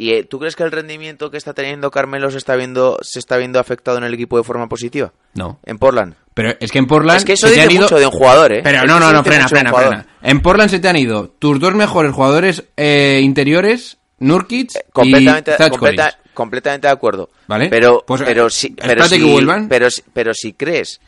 [0.00, 3.18] ¿Y eh, tú crees que el rendimiento que está teniendo Carmelo se está viendo se
[3.18, 5.12] está viendo afectado en el equipo de forma positiva?
[5.34, 5.58] No.
[5.64, 6.14] En Portland.
[6.34, 8.06] Pero es que en Portland Es que eso se te dice han ido- mucho de
[8.06, 8.60] un jugador, ¿eh?
[8.62, 10.06] Pero no, no, no, frena, frena, frena.
[10.22, 15.68] En Portland se te han ido tus dos mejores jugadores eh, interiores, Nurkic completamente, y
[15.68, 17.30] completa- completamente de acuerdo.
[17.48, 17.68] Vale.
[17.68, 19.68] Pero, Pues, pero eh, si, pero espérate si, que vuelvan.
[19.68, 21.00] Pero, si- pero si crees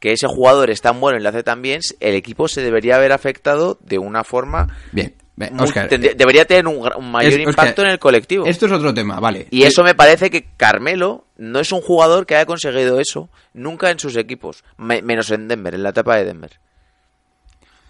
[0.00, 2.96] que ese jugador es tan bueno y lo hace tan bien, el equipo se debería
[2.96, 4.68] haber afectado de una forma.
[4.90, 8.46] Bien, muy- tendría- debería tener un, mayor es- impacto en el colectivo.
[8.46, 9.48] Esto es otro tema, vale.
[9.50, 13.90] Y eso me parece que Carmelo no es un jugador que haya conseguido eso nunca
[13.90, 16.58] en sus equipos, me- menos en Denver, en la etapa de Denver.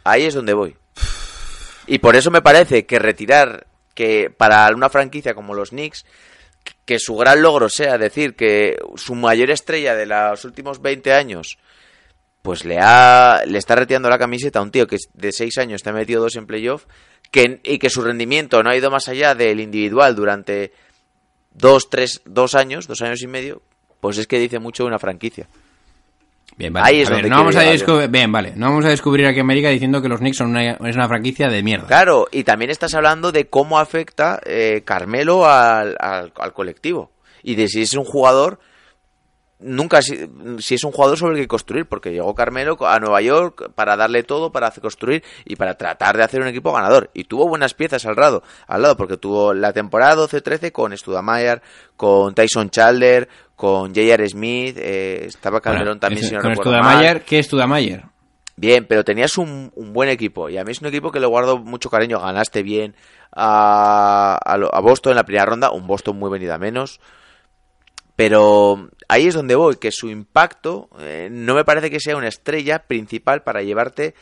[0.05, 0.77] Ahí es donde voy.
[1.87, 6.05] Y por eso me parece que retirar que para una franquicia como los Knicks
[6.87, 11.59] que su gran logro sea decir que su mayor estrella de los últimos 20 años
[12.43, 15.83] pues le ha le está retirando la camiseta a un tío que de 6 años
[15.83, 16.85] te ha metido dos en playoff
[17.31, 20.73] que, y que su rendimiento no ha ido más allá del individual durante
[21.53, 23.63] dos, tres, dos años, dos años y medio,
[24.01, 25.49] pues es que dice mucho de una franquicia.
[26.57, 26.87] Bien, vale.
[26.89, 28.53] Ahí es A ver, donde no vamos a bien, vale.
[28.55, 31.09] No vamos a descubrir aquí en América diciendo que los Knicks son una, es una
[31.09, 31.87] franquicia de mierda.
[31.89, 37.11] Claro, y también estás hablando de cómo afecta eh, Carmelo al, al- al colectivo.
[37.43, 38.61] Y de si es un jugador,
[39.61, 43.21] nunca si, si es un jugador sobre el que construir, porque llegó Carmelo a Nueva
[43.23, 47.11] York para darle todo, para construir y para tratar de hacer un equipo ganador.
[47.15, 51.63] Y tuvo buenas piezas al lado, al lado porque tuvo la temporada 12-13 con Studamayer,
[51.97, 54.29] con Tyson Chandler, con J.R.
[54.29, 57.23] Smith, eh, estaba Carmelo Bueno, también, es- si no con recuerdo mal.
[57.25, 58.05] ¿qué es Studamayer?
[58.57, 60.49] Bien, pero tenías un, un buen equipo.
[60.49, 62.21] Y a mí es un equipo que le guardo mucho cariño.
[62.21, 62.95] Ganaste bien
[63.33, 65.73] a, a, a Boston en la primera ronda.
[65.73, 67.01] Un Boston muy venido a menos.
[68.17, 72.29] Pero ahí es donde voy, que su impacto eh, no me parece que sea una
[72.29, 74.15] estrella principal para llevarte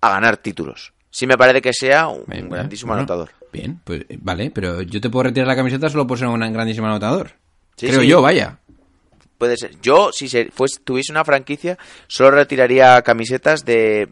[0.00, 0.92] a ganar títulos.
[1.10, 3.30] Sí me parece que sea un, Bien, grandísimo bueno, anotador.
[3.52, 6.40] Bien, pues eh, vale, pero yo te puedo retirar la camiseta solo por ser un
[6.52, 7.30] grandísimo anotador.
[7.76, 8.06] Sí, Creo sí.
[8.08, 8.58] yo, vaya.
[9.38, 9.78] Puede ser.
[9.80, 14.08] Yo, si se, fuese- tuviese una franquicia, solo retiraría camisetas de...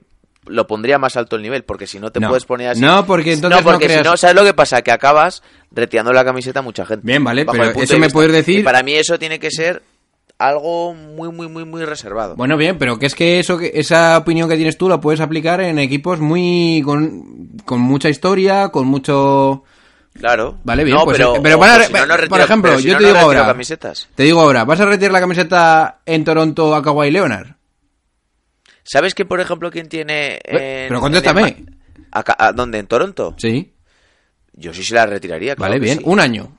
[0.47, 2.29] Lo pondría más alto el nivel, porque si no te No.
[2.29, 2.81] puedes poner así...
[2.83, 4.83] No, porque entonces No, porque no creas- si no, ¿sabes lo que pasa?
[4.83, 7.07] Que acabas retirando la camiseta a mucha gente.
[7.07, 9.83] Bien, vale, pero eso me puedes decir- Y para mí eso tiene que ser
[10.47, 12.37] algo muy, muy, muy, muy reservado.
[12.37, 15.21] Bueno, bien, pero que es que eso que esa opinión que tienes tú la puedes
[15.21, 19.65] aplicar en equipos muy con, con mucha historia, con mucho
[20.15, 20.59] Claro.
[20.63, 22.99] Vale, bien, No, pues, pero, eh, pero si no, no por ejemplo, pero si yo
[22.99, 24.09] te digo ahora, camisetas.
[24.15, 27.49] te digo ahora, ¿vas a retirar la camiseta en Toronto a Kawhi Leonard?
[28.85, 30.35] ¿Sabes que, por ejemplo, quién tiene...
[30.45, 31.49] Eh, en- pero contéstame.
[31.49, 31.79] en-
[32.13, 32.79] acá- ¿a ¿Dónde?
[32.79, 33.35] ¿En Toronto?
[33.39, 33.73] Sí,
[34.53, 36.05] Yo sí se la retiraría, claro vale, bien, sí.
[36.07, 36.57] un año.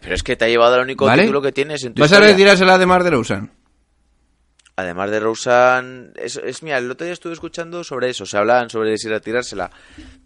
[0.00, 1.22] Pero es que te ha llevado el único ¿Vale?
[1.22, 3.50] título que tienes en tu ¿Vas a retirársela de Mar de Rosen?
[4.74, 8.70] Además de Rosen, es, es mira, el otro día estuve escuchando sobre eso, se hablaban
[8.70, 9.70] sobre si retirársela.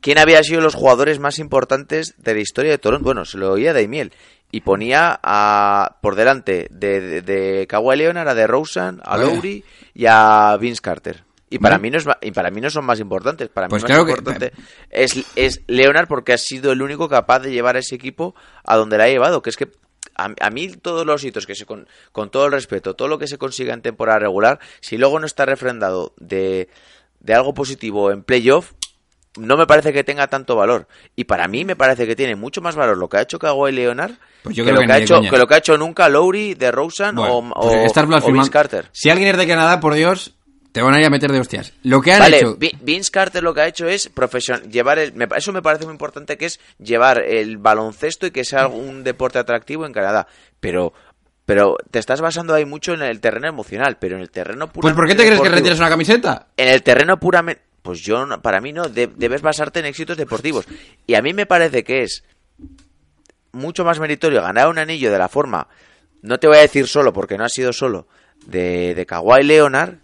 [0.00, 3.04] ¿Quién había sido los jugadores más importantes de la historia de Toronto?
[3.04, 4.12] Bueno, se lo oía Daimiel
[4.52, 9.18] y ponía a, por delante de, de, de Kawhi Leonard, a de Rosen, a.
[9.18, 11.24] Lowry y a Vince Carter.
[11.48, 11.82] Y para, Vale.
[11.82, 13.48] mí no es, y para mí no son más importantes.
[13.48, 14.52] Para mí Pues más claro que- importante
[14.90, 18.76] es, es Leonard porque ha sido el único capaz de llevar a ese equipo a
[18.76, 19.42] donde la ha llevado.
[19.42, 19.68] Que es que
[20.16, 23.18] a, a mí todos los hitos que se con, con todo el respeto, todo lo
[23.18, 26.68] que se consiga en temporada regular, si luego no está refrendado de,
[27.20, 28.72] de algo positivo en playoff,
[29.38, 30.88] no me parece que tenga tanto valor.
[31.14, 33.70] Y para mí me parece que tiene mucho más valor lo que ha hecho Kawhi
[33.70, 35.76] Leonard Pues yo que, creo lo que que, ha hecho, que lo que ha hecho
[35.76, 38.32] nunca Lowry, de Rosen Bueno, o, pues o, o.
[38.32, 38.88] Vince Carter.
[38.92, 40.35] Si alguien es de Canadá, por Dios,
[40.76, 41.72] te van a ir a meter de hostias.
[41.82, 42.56] Lo que han Vale, hecho...
[42.56, 45.92] Vi- Vince Carter lo que ha hecho es profesion llevar el, eso me parece muy
[45.92, 50.26] importante que es llevar el baloncesto y que sea un deporte atractivo en Canadá.
[50.60, 50.92] Pero
[51.46, 54.94] Pero te estás basando ahí mucho en el terreno emocional, pero en el terreno Pues
[54.94, 56.48] ¿por qué te crees que retiras una camiseta?
[56.56, 57.62] En el terreno puramente...
[57.82, 60.66] Pues yo, para mí no, de- debes basarte en éxitos deportivos.
[61.06, 62.24] Y a mí me parece que es
[63.52, 65.68] mucho más meritorio ganar un anillo de la forma,
[66.22, 68.06] no te voy a decir solo, porque no ha sido solo,
[68.44, 69.94] de, de Kawhi Leonard,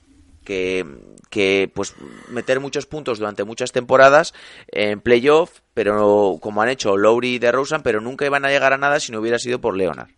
[0.45, 0.85] que,
[1.31, 1.95] que pues
[2.29, 4.35] meter muchos puntos durante muchas temporadas
[4.69, 8.79] en playoff, pero como han hecho Lowry y DeRozan, pero nunca iban a llegar a
[8.79, 10.09] nada si no hubiera sido por Leonard.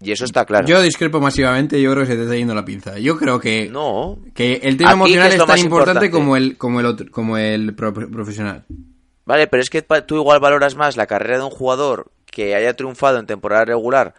[0.00, 0.66] Y eso está claro.
[0.66, 2.98] Yo discrepo masivamente, yo creo que se te está yendo la pinza.
[2.98, 4.18] Yo creo que, No.
[4.34, 6.10] que el tema Aquí, emocional ¿qué es tan importante, importante?
[6.10, 8.64] como el como el otro, como el pro- profesional.
[9.24, 12.74] Vale, pero es que tú igual valoras más la carrera de un jugador que haya
[12.76, 14.14] triunfado en temporada regular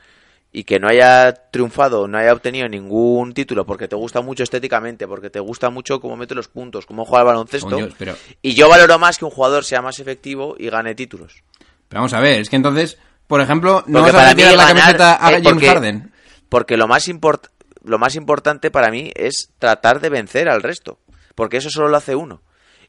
[0.57, 5.07] y que no haya triunfado, no haya obtenido ningún título porque te gusta mucho estéticamente,
[5.07, 7.69] porque te gusta mucho cómo mete los puntos, cómo juega el baloncesto.
[7.69, 11.43] Coño, pero- Y yo valoro más que un jugador sea más efectivo y gane títulos.
[11.87, 14.41] Pero vamos a ver, es que entonces, por ejemplo, no Porque vas a para mí
[14.41, 16.11] retirar la ganar, camiseta a eh, James porque- Harden.
[16.49, 17.49] Porque lo más, import-
[17.83, 20.97] lo más importante para mí es tratar de vencer al resto.
[21.35, 22.41] Porque eso solo lo hace uno.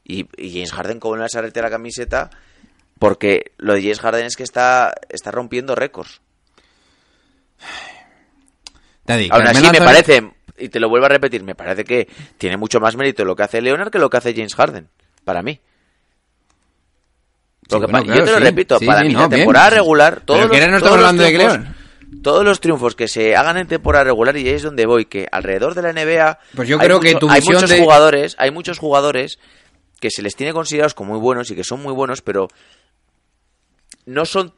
[0.03, 2.31] Y, y James Harden, ¿cómo no le a retirar la camiseta?
[2.97, 6.21] Porque lo de James Harden es que está, está rompiendo récords.
[9.05, 12.57] Daddy, Aún así, me parece, y te lo vuelvo a repetir, me parece que tiene
[12.57, 14.87] mucho más mérito lo que hace Leonard que lo que hace James Harden.
[15.23, 15.59] Para mí.
[17.69, 18.43] Bueno, claro, yo te lo sí.
[18.43, 19.39] repito, Sí, para sí, mí no, la bien.
[19.41, 21.75] temporada regular, todos que los, no todos los de triunfos-
[22.23, 25.27] todos los triunfos que se hagan en temporada regular y ahí es donde voy, que
[25.31, 28.35] alrededor de la NBA Pues yo hay creo que mucho- tu hay muchos de- jugadores,
[28.39, 29.37] hay muchos jugadores
[29.99, 32.47] que se les tiene considerados como muy buenos y que son muy buenos, pero
[34.07, 34.51] no son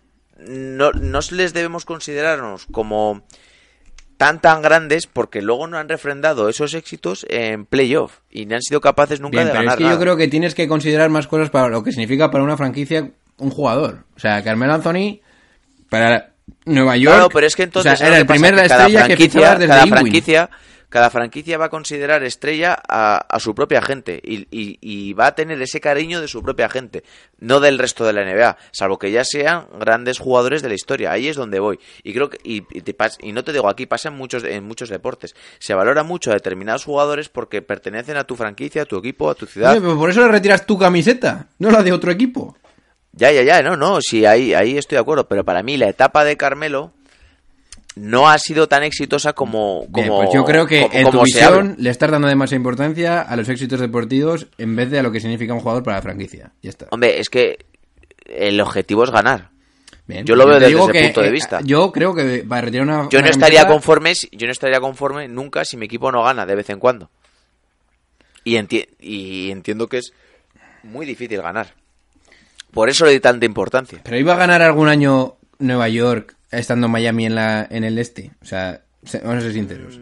[0.47, 3.23] no, no les debemos considerarnos como
[4.17, 8.61] tan tan grandes porque luego no han refrendado esos éxitos en playoff y no han
[8.61, 9.95] sido capaces nunca Bien, de pero ganar es que nada.
[9.95, 13.09] yo creo que tienes que considerar más cosas para lo que significa para una franquicia
[13.37, 14.03] un jugador.
[14.15, 15.21] O sea, Carmelo Anthony
[15.89, 16.33] para
[16.65, 17.15] Nueva York.
[17.15, 18.99] Claro, pero es que entonces o sea, ¿sabes era el que primer Que cada estrella
[18.99, 19.91] que franquicia, fichabas desde cada Ewing.
[19.93, 20.49] franquicia,
[20.91, 25.25] cada franquicia va a considerar estrella a, a su propia gente y, y- y va
[25.27, 27.03] a tener ese cariño de su propia gente,
[27.39, 31.11] no del resto de la NBA, salvo que ya sean grandes jugadores de la historia.
[31.11, 31.79] Ahí es donde voy.
[32.03, 34.43] Y creo que y, y te pas- y no te digo aquí pasa en muchos
[34.43, 35.33] en muchos deportes.
[35.59, 39.35] Se valora mucho a determinados jugadores porque pertenecen a tu franquicia, a tu equipo, a
[39.35, 39.71] tu ciudad.
[39.71, 42.57] Oye, pero por eso le retiras tu camiseta, no la de otro equipo.
[43.13, 45.89] Ya, ya, ya, no, no, sí, ahí, ahí estoy de acuerdo, pero para mí la
[45.89, 46.93] etapa de Carmelo
[47.95, 49.85] no ha sido tan exitosa como...
[49.89, 53.21] Bien, pues yo creo que como- en como tu visión le estás dando demasiada importancia
[53.21, 56.01] a los éxitos deportivos en vez de a lo que significa un jugador para la
[56.01, 56.51] franquicia.
[56.61, 56.87] Ya está.
[56.91, 57.65] Hombre, es que
[58.25, 59.49] el objetivo es ganar.
[60.07, 61.59] Bien, yo lo veo desde ese que, punto de eh, vista.
[61.63, 63.07] Yo creo que para retirar una.
[63.09, 66.23] Yo una no estaría camiseta- conforme, yo no estaría conforme nunca si mi equipo no
[66.23, 67.09] gana de vez en cuando.
[68.43, 70.13] Y, enti- y entiendo que es
[70.83, 71.75] muy difícil ganar.
[72.71, 73.99] Por eso le doy tanta importancia.
[74.03, 78.31] Pero iba a ganar algún año Nueva York estando Miami en, la, en el este.
[78.41, 79.99] O sea, se- vamos a ser sinceros.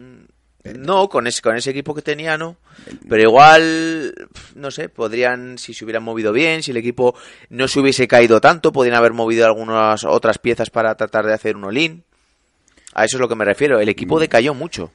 [0.62, 2.56] No, con ese, con ese equipo que tenía, no.
[3.08, 4.14] Pero igual,
[4.54, 7.14] no sé, podrían, si se hubieran movido bien, si el equipo
[7.48, 11.56] no se hubiese caído tanto, podrían haber movido algunas otras piezas para tratar de hacer
[11.56, 12.04] un all-in.
[12.92, 13.80] A eso es lo que me refiero.
[13.80, 14.92] El equipo decayó mucho.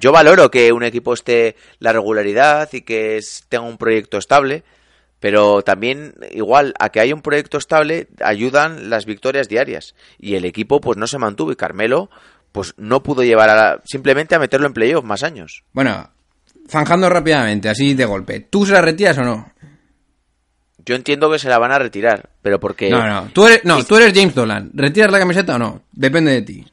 [0.00, 4.64] Yo valoro que un equipo esté la regularidad y que tenga un proyecto estable,
[5.20, 10.44] pero también igual a que haya un proyecto estable ayudan las victorias diarias y el
[10.44, 12.10] equipo pues no se mantuvo y Carmelo
[12.52, 15.62] pues no pudo llevar a la- simplemente a meterlo en playoff más años.
[15.72, 16.10] Bueno,
[16.68, 18.40] zanjando rápidamente, así de golpe.
[18.40, 19.52] ¿Tú se la retiras o no?
[20.84, 23.28] Yo entiendo que se la van a retirar, pero porque No, no.
[23.32, 24.70] Tú eres, no, tú eres James Dolan.
[24.74, 25.82] ¿Retiras la camiseta o no?
[25.92, 26.66] Depende de ti.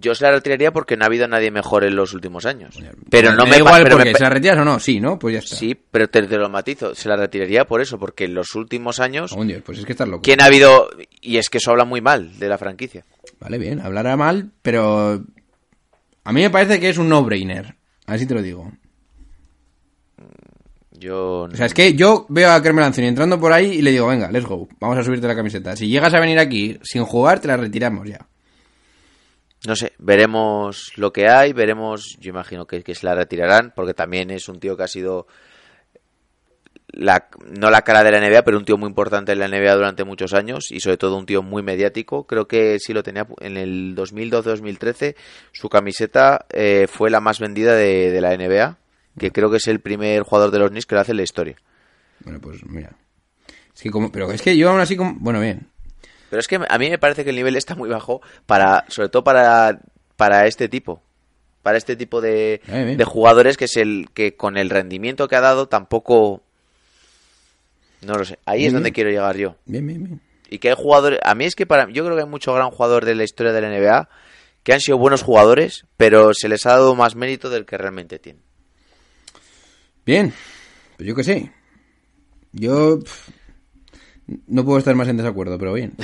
[0.00, 2.76] Yo se la retiraría porque no ha habido nadie mejor en los últimos años.
[3.10, 4.78] Pero no me igual pero porque me- se la retiras o no.
[4.80, 5.18] Sí, ¿no?
[5.18, 5.56] Pues ya está.
[5.56, 9.00] Sí, pero te, te lo matizo, se la retiraría por eso, porque en los últimos
[9.00, 10.22] años Oh, Dios, pues es que estás loco.
[10.22, 10.88] ¿Quién ha habido?
[11.20, 13.04] Y es que eso habla muy mal de la franquicia.
[13.40, 15.22] Vale, bien, hablará mal, pero
[16.24, 17.76] a mí me parece que es un no-brainer.
[18.06, 18.70] Así te lo digo.
[20.92, 21.48] Yo.
[21.52, 24.06] O sea, es que yo veo a Carmelo Anthony entrando por ahí y le digo,
[24.06, 25.76] venga, let's go, vamos a subirte la camiseta.
[25.76, 28.26] Si llegas a venir aquí sin jugar, te la retiramos ya.
[29.66, 32.16] No sé, veremos lo que hay, veremos.
[32.20, 35.26] Yo imagino que, que se la retirarán, porque también es un tío que ha sido.
[36.88, 39.74] La, no la cara de la NBA, pero un tío muy importante en la NBA
[39.74, 42.24] durante muchos años y sobre todo un tío muy mediático.
[42.24, 45.16] Creo que sí lo tenía en el 2012-2013.
[45.50, 48.78] Su camiseta eh, fue la más vendida de, de la NBA,
[49.18, 51.24] que creo que es el primer jugador de los Knicks que lo hace en la
[51.24, 51.56] historia.
[52.20, 52.96] Bueno, pues mira.
[53.74, 55.14] Es que como, pero es que yo aún así como...
[55.18, 55.68] Bueno, bien.
[56.30, 59.08] Pero es que a mí me parece que el nivel está muy bajo para, sobre
[59.08, 59.80] todo para,
[60.16, 61.02] para este tipo.
[61.62, 62.96] Para este tipo de, bien.
[62.96, 66.42] de jugadores que es el que con el rendimiento que ha dado tampoco.
[68.02, 68.38] No lo sé.
[68.44, 69.56] Ahí Bien, es donde quiero llegar yo.
[69.64, 70.20] Bien, bien, bien.
[70.50, 71.20] Y que hay jugadores.
[71.22, 71.88] A mí es que para.
[71.90, 74.08] Yo creo que hay mucho gran jugador de la historia de la NBA
[74.64, 78.18] que han sido buenos jugadores, pero se les ha dado más mérito del que realmente
[78.18, 78.42] tienen.
[80.04, 80.32] Bien,
[80.96, 81.52] pues yo qué sé.
[82.52, 82.98] Yo
[84.26, 85.92] no puedo estar más en desacuerdo, pero bien.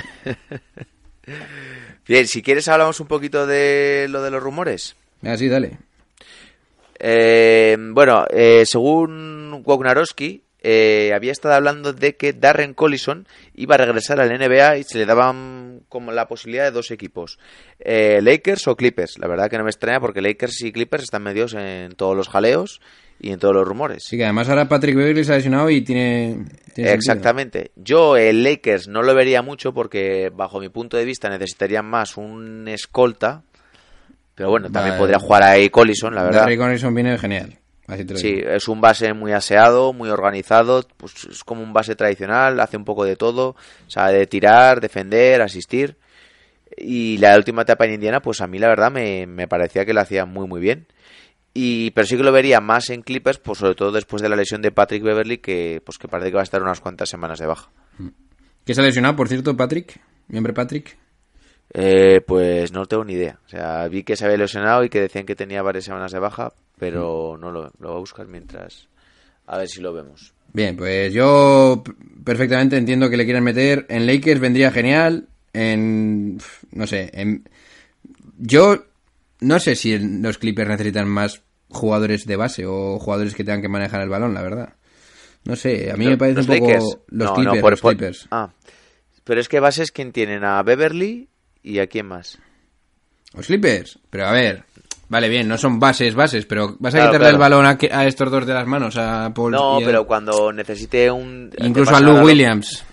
[2.09, 4.97] Bien, si quieres hablamos un poquito de lo de los rumores.
[5.23, 5.79] Ah, sí, dale.
[6.99, 13.79] Eh, bueno, eh, según Wagnarowski, eh, había estado hablando de que Darren Collison iba a
[13.79, 17.39] regresar al NBA y se le daban como la posibilidad de dos equipos,
[17.79, 19.19] eh, Lakers o Clippers.
[19.19, 22.29] La verdad que no me extraña porque Lakers y Clippers están medios en todos los
[22.29, 22.81] jaleos
[23.21, 24.03] y en todos los rumores.
[24.05, 26.45] Sí, que además ahora Patrick Beverly se ha lesionado y tiene...
[26.75, 26.95] tiene sentido.
[26.95, 27.71] Exactamente.
[27.77, 32.17] Yo el Lakers no lo vería mucho porque bajo mi punto de vista necesitarían más
[32.17, 33.43] un escolta.
[34.35, 34.99] Pero bueno, también Vale.
[35.01, 36.47] podría jugar ahí Collison, la verdad.
[36.57, 37.59] Collison viene genial.
[37.87, 38.51] Así te lo Sí, digo.
[38.51, 42.85] es un base muy aseado, muy organizado, pues es como un base tradicional, hace un
[42.85, 43.57] poco de todo,
[43.89, 45.97] sabe de tirar, defender, asistir.
[46.77, 49.93] Y la última etapa en Indiana, pues a mí la verdad me, me parecía que
[49.93, 50.87] lo hacía muy muy bien.
[51.53, 54.37] Y pero sí que lo vería más en Clippers, pues sobre todo después de la
[54.37, 57.39] lesión de Patrick Beverly, que pues que parece que va a estar unas cuantas semanas
[57.39, 57.71] de baja.
[58.65, 60.01] ¿Qué se ha lesionado, por cierto, Patrick?
[60.29, 60.97] ¿Miembro Patrick?
[61.73, 63.39] Eh, pues no tengo ni idea.
[63.47, 66.19] O sea, vi que se había lesionado y que decían que tenía varias semanas de
[66.19, 68.89] baja, pero no lo, lo voy a buscar mientras.
[69.47, 70.33] A ver si lo vemos.
[70.53, 71.83] Bien, pues yo
[72.25, 73.87] perfectamente entiendo que le quieran meter.
[73.89, 75.29] En Lakers vendría genial.
[75.53, 76.39] En.
[76.73, 77.11] No sé.
[77.13, 77.49] En,
[78.39, 78.85] yo
[79.41, 83.69] no sé si los Clippers necesitan más jugadores de base o jugadores que tengan que
[83.69, 84.75] manejar el balón, la verdad.
[85.45, 86.73] No sé, a mí me parece ¿Los un poco.
[86.73, 87.61] Los No, no, Clippers.
[87.63, 88.29] por- los por- Clippers.
[88.31, 88.51] Ah,
[89.25, 91.29] pero es que bases quién tienen a Beverly
[91.63, 92.39] y a quién más.
[93.35, 93.99] Los Clippers.
[94.11, 94.65] Pero a ver.
[95.09, 97.35] Vale, bien, no son bases, bases, pero vas a Claro, quitarle claro.
[97.35, 99.87] el balón a, que- a estos dos de las manos, a Paul No, y a-
[99.87, 102.85] pero cuando necesite un Incluso a Lou Williams.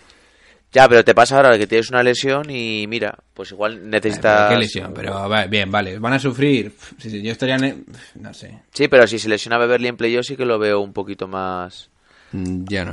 [0.77, 4.49] Ya, pero te pasa ahora que tienes una lesión y mira, pues igual necesitas Pero
[4.49, 6.71] qué lesión, pero bien, vale, van a sufrir.
[6.99, 7.83] Sí, sí, yo estaría en-
[8.19, 10.93] no sé, Sí, pero si se lesiona Beverly en playoff sí que lo veo un
[10.93, 11.89] poquito más
[12.31, 12.91] Mm, ya no.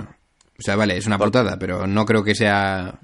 [0.59, 2.95] O sea, vale, es una putada, pero no creo que sea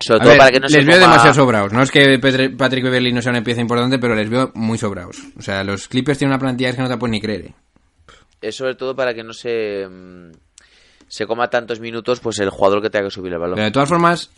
[0.00, 1.72] sobre A todo ver, para que no les se veo coma- demasiado sobrados.
[1.72, 5.18] No es que Patrick Beverly no sea una pieza importante, pero les veo muy sobrados.
[5.38, 7.42] O sea, los Clippers tienen una plantilla que no te puedes ni creer.
[7.46, 7.54] ¿eh?
[8.40, 10.30] es sobre todo para que no se mm,
[11.12, 13.56] se coma tantos minutos pues el jugador que tenga que subir el balón.
[13.56, 14.30] Pero de todas formas,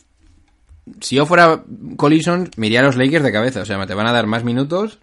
[1.00, 1.62] si yo fuera
[1.96, 3.60] Collison, me iría a los Lakers de cabeza.
[3.60, 4.98] O sea, te van a dar más minutos,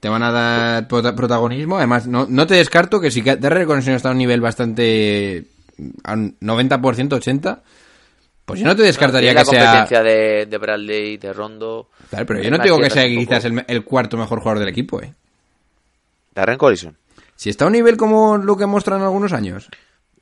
[0.00, 1.76] te van a dar prota- protagonismo.
[1.76, 5.44] Además, no, no te descarto que si Darrell Collison está a un nivel bastante...
[6.02, 7.60] a un 90%, 80%,
[8.46, 9.60] pues yo no te descartaría que la sea...
[9.64, 11.90] competencia de, de Bradley, de Rondo.
[12.08, 15.12] Claro, pero yo no digo que sea quizás el cuarto mejor jugador del equipo, ¿eh?
[16.34, 16.96] Darren Collison.
[17.36, 19.68] Si está a un nivel como lo que muestran algunos años.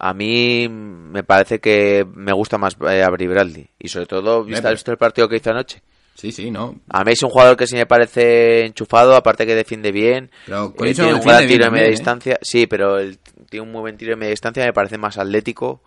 [0.04, 3.68] A mí me parece que me gusta más eh, Avery Bradley.
[3.78, 5.80] Y sobre todo, visto pero- el partido que hizo anoche.
[6.16, 6.74] Sí, sí, no.
[6.88, 10.28] A mí es un jugador que sí me parece enchufado, aparte que defiende bien.
[10.44, 11.90] Pero eh, Collison tiene un gran tiro de media ¿eh?
[11.90, 12.38] distancia.
[12.42, 15.82] Sí, pero él tiene un muy buen tiro de media distancia, me parece más atlético.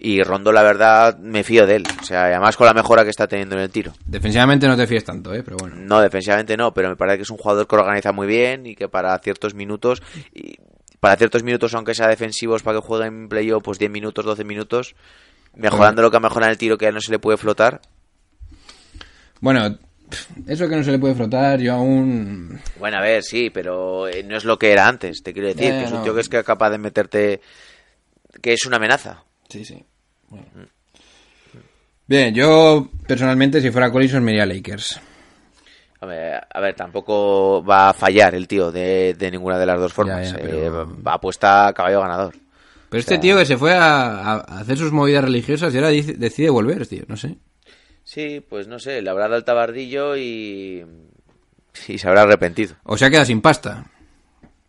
[0.00, 1.84] Y Rondo, la verdad, me fío de él.
[2.00, 3.92] O sea, además con la mejora que está teniendo en el tiro.
[4.04, 5.44] Defensivamente no te fíes tanto, ¿eh?
[5.44, 5.76] Pero bueno.
[5.78, 8.74] No, defensivamente no, pero me parece que es un jugador que organiza muy bien y
[8.74, 10.02] que para ciertos minutos,
[10.34, 10.56] y
[11.04, 14.42] para ciertos minutos, aunque sea defensivos, para que juegue en playoff, pues 10 minutos, 12
[14.42, 14.96] minutos,
[15.54, 17.82] mejorando lo que ha mejorado el tiro, que ya no se le puede flotar.
[19.38, 19.78] Bueno,
[20.46, 22.58] eso que no se le puede frotar, yo aún...
[22.78, 25.64] Bueno, a ver, sí, pero eh, no es lo que era antes, te quiero decir,
[25.64, 26.04] ya, que es un no.
[26.04, 27.42] tío que es que es capaz de meterte,
[28.40, 29.24] que es una amenaza.
[29.50, 29.84] Sí, sí.
[30.30, 30.46] Bueno.
[32.06, 34.98] Bien, yo personalmente si fuera Collison me iría a Lakers.
[36.12, 40.32] A ver, tampoco va a fallar el tío de, de ninguna de las dos formas.
[40.32, 42.34] Ya, ya, eh, pero- va- apuesta a caballo ganador.
[42.90, 46.50] Pero este tío que se fue a, a hacer sus movidas religiosas y ahora decide
[46.50, 47.36] volver, tío, no sé.
[48.04, 50.84] Sí, pues no sé, le habrá dado el tabardillo y,
[51.88, 52.76] y se habrá arrepentido.
[52.84, 53.86] O se ha quedado sin pasta.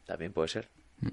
[0.06, 0.70] También puede ser.
[1.02, 1.12] Le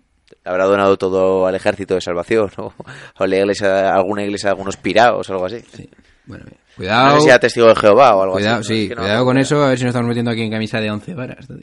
[0.50, 2.72] habrá donado todo al ejército de salvación o,
[3.18, 5.60] o la iglesia, alguna iglesia de algunos piraos o algo así.
[5.74, 5.90] Sí.
[6.26, 6.56] Bueno, bien.
[6.58, 7.14] No Cuidado.
[7.16, 8.68] sé si era testigo de Jehová o algo Cuidado, así.
[8.72, 8.74] ¿no?
[8.76, 10.50] sí, Es que no cuidado con eso, a ver si nos estamos metiendo aquí en
[10.50, 11.46] camisa de 11 varas.
[11.46, 11.56] tío.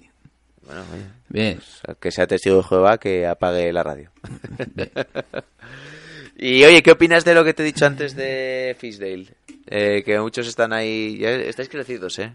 [0.65, 0.81] Bueno,
[1.29, 1.59] Bien.
[1.61, 4.11] sea, que sea testigo de Jehová que apague la radio.
[6.37, 9.27] y oye, ¿qué opinas de lo que te he dicho antes de Fisdale?
[9.67, 11.17] Eh, que muchos están ahí.
[11.19, 12.33] Ya estáis crecidos, ¿eh?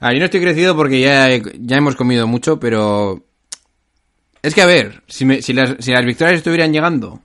[0.00, 1.28] A ver, yo no estoy crecido porque ya,
[1.60, 3.22] ya hemos comido mucho, pero...
[4.42, 7.20] Es que, a ver, si, me- si, las, si las victorias estuvieran llegando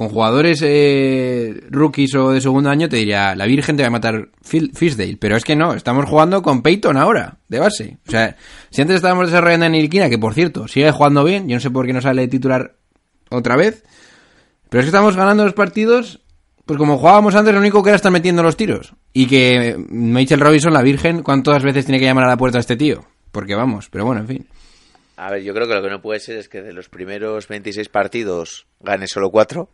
[0.00, 3.90] con jugadores eh, rookies o de segundo año, te diría, la Virgen te va a
[3.90, 5.18] matar Fisdale.
[5.20, 7.98] Pero es que no, estamos jugando con Peyton ahora, de base.
[8.08, 8.34] O sea,
[8.70, 11.70] si antes estábamos desarrollando en Ilquina, que por cierto, sigue jugando bien, yo no sé
[11.70, 12.76] por qué no sale titular
[13.28, 13.84] otra vez,
[14.70, 16.22] pero es que estamos ganando los partidos,
[16.64, 18.94] pues como jugábamos antes, lo único que era estar metiendo los tiros.
[19.12, 22.60] y que Mitchell Robinson, la Virgen, ¿cuántas veces tiene que llamar a la puerta a
[22.62, 23.04] este tío?
[23.30, 24.46] Porque vamos, pero bueno, en fin.
[25.22, 27.46] A ver, yo creo que lo que no puede ser es que de los primeros
[27.46, 29.68] 26 partidos gane solo 4.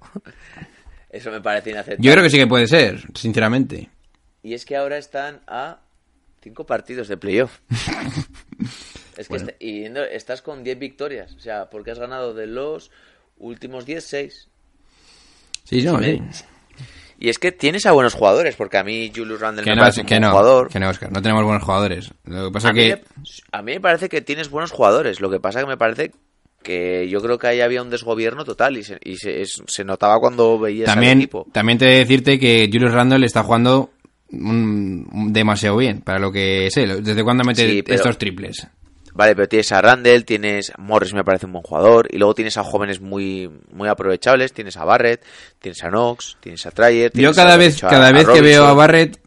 [1.11, 2.05] Eso me parece inaceptable.
[2.05, 3.88] Yo creo que sí que puede ser, sinceramente.
[4.42, 5.82] Y es que ahora están a
[6.42, 7.61] 5 partidos de playoff.
[9.16, 11.34] es que est- y no, estás con 10 victorias.
[11.34, 12.90] O sea, porque has ganado de los
[13.38, 14.49] últimos 10, 6.
[15.64, 16.20] Sí, no, sí.
[17.18, 19.82] Y es que tienes a buenos jugadores, porque a mí Julius Randle Que me no,
[19.82, 20.68] parece un que buen no, jugador.
[20.68, 22.10] que no, Oscar, no tenemos buenos jugadores.
[22.24, 22.96] Lo que pasa a, mí, que...
[22.96, 23.02] me-
[23.52, 25.20] a mí me parece que tienes buenos jugadores.
[25.20, 26.12] Lo que pasa que me parece
[26.62, 30.18] que yo creo que ahí había un desgobierno total y se, y se, se notaba
[30.18, 31.46] cuando veías al También, equipo.
[31.52, 33.90] también te he de decirte que Julius Randle está jugando
[34.32, 36.86] un- un- demasiado bien, para lo que sé.
[36.86, 38.66] ¿Desde cuándo mete Sí, pero- estos triples?
[39.16, 42.58] Vale, pero tienes a Randall, tienes Morris, me parece un buen jugador, y luego tienes
[42.58, 45.24] a jóvenes muy muy aprovechables, tienes a Barrett,
[45.58, 47.10] tienes a Knox, tienes a Tryer.
[47.14, 48.74] Yo cada a- vez, cada a vez que veo a.
[48.74, 49.18] Barrett,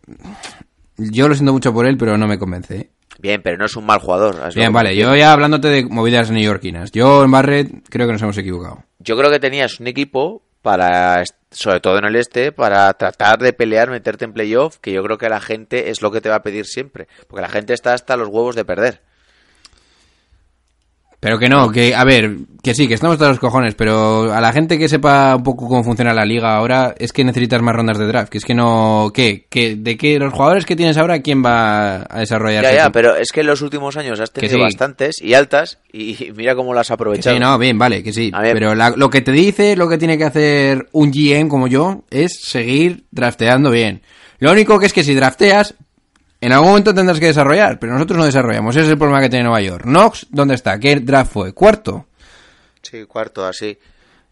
[0.98, 2.76] yo lo siento mucho por él, pero no me convence.
[2.78, 2.90] ¿eh?
[3.20, 4.54] Bien, pero no es un mal jugador.
[4.54, 6.92] Bien, vale, yo ya hablándote de movidas neoyorquinas.
[6.92, 8.84] Yo en Barrett creo que nos hemos equivocado.
[9.00, 13.54] Yo creo que tenías un equipo para, sobre todo en el este, para tratar de
[13.54, 16.36] pelear, meterte en playoff, que yo creo que la gente es lo que te va
[16.36, 19.02] a pedir siempre, porque la gente está hasta los huevos de perder.
[21.22, 24.40] Pero que no, que, a ver, que sí, que estamos todos los cojones, pero a
[24.40, 27.76] la gente que sepa un poco cómo funciona la liga ahora, es que necesitas más
[27.76, 29.46] rondas de draft, que es que no, ¿qué?
[29.50, 29.76] ¿Qué?
[29.76, 32.64] ¿De qué los jugadores que tienes ahora, quién va a desarrollar?
[32.64, 34.62] Ya, ya, pero es que en los últimos años has tenido sí.
[34.62, 37.36] bastantes y altas, y mira cómo las has aprovechado.
[37.36, 38.32] Sí, no, bien, vale, que sí.
[38.54, 42.04] Pero la- lo que te dice, lo que tiene que hacer un GM como yo,
[42.10, 44.04] es seguir drafteando bien.
[44.38, 45.76] Lo único que es que si drafteas,
[46.42, 48.76] en algún momento tendrás que desarrollar, pero nosotros no desarrollamos.
[48.76, 49.84] Ese es el problema que tiene Nueva York.
[49.84, 50.80] Knox, ¿dónde está?
[50.80, 51.54] ¿Qué draft fue?
[51.54, 52.08] ¿Cuarto?
[52.82, 53.78] Sí, cuarto, así.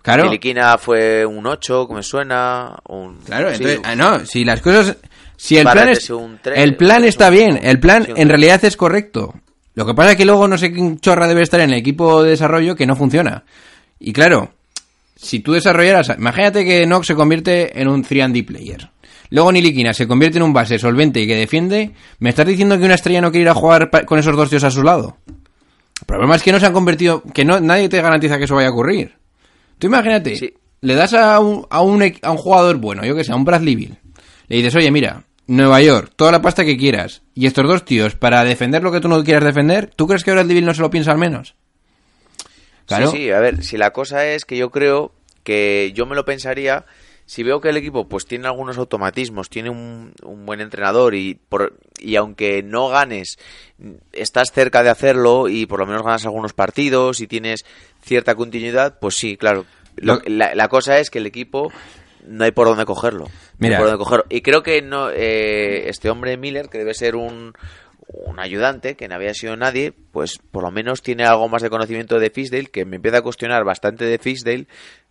[0.02, 0.24] Claro.
[0.24, 2.78] Filiquina fue un 8, que me suena.
[2.88, 4.96] Un, Claro, sí, entonces, ah, no, si las cosas,
[5.36, 6.10] si el plan es
[6.56, 9.34] el plan es está bien, el plan en realidad es correcto.
[9.76, 12.24] Lo que pasa es que luego no sé quién chorra debe estar en el equipo
[12.24, 13.44] de desarrollo que no funciona.
[14.00, 14.54] Y claro,
[15.16, 18.90] si tú desarrollaras, imagínate que Nox se convierte en un 3D player.
[19.30, 21.92] Luego Niliquina se convierte en un base solvente y que defiende.
[22.20, 24.64] ¿Me estás diciendo que una estrella no quiere ir a jugar con esos dos tíos
[24.64, 25.18] a su lado?
[26.00, 28.56] El problema es que no se han convertido, que no, nadie te garantiza que eso
[28.56, 29.16] vaya a ocurrir.
[29.80, 30.54] Tú imagínate, Sí.
[30.82, 33.46] le das a un, a, un, a un jugador bueno, yo que sé, a un
[33.46, 33.98] Bradley Bill.
[34.48, 37.22] Le dices, oye, mira, Nueva York, toda la pasta que quieras.
[37.34, 40.32] Y estos dos tíos, para defender lo que tú no quieras defender, ¿tú crees que
[40.32, 41.56] Bradley Bill no se lo piensa al menos?
[42.86, 43.12] Claro.
[43.12, 45.12] Sí, sí, a ver, si la cosa es que yo creo
[45.44, 46.86] que yo me lo pensaría
[47.28, 51.36] si veo que el equipo pues tiene algunos automatismos, tiene un, un buen entrenador y
[51.36, 53.38] por y aunque no ganes
[54.14, 57.66] estás cerca de hacerlo y por lo menos ganas algunos partidos y tienes
[58.02, 59.66] cierta continuidad, pues sí, claro.
[59.98, 61.72] Lo- la, la cosa es que el equipo
[62.26, 63.26] no hay por dónde cogerlo.
[63.26, 64.26] No por dónde cogerlo.
[64.30, 67.54] Y creo que no eh, este hombre Miller, que debe ser un,
[68.08, 71.70] un ayudante, que no había sido nadie, pues por lo menos tiene algo más de
[71.70, 74.68] conocimiento de Fisdale, que me empieza a cuestionar bastante de Fisdale,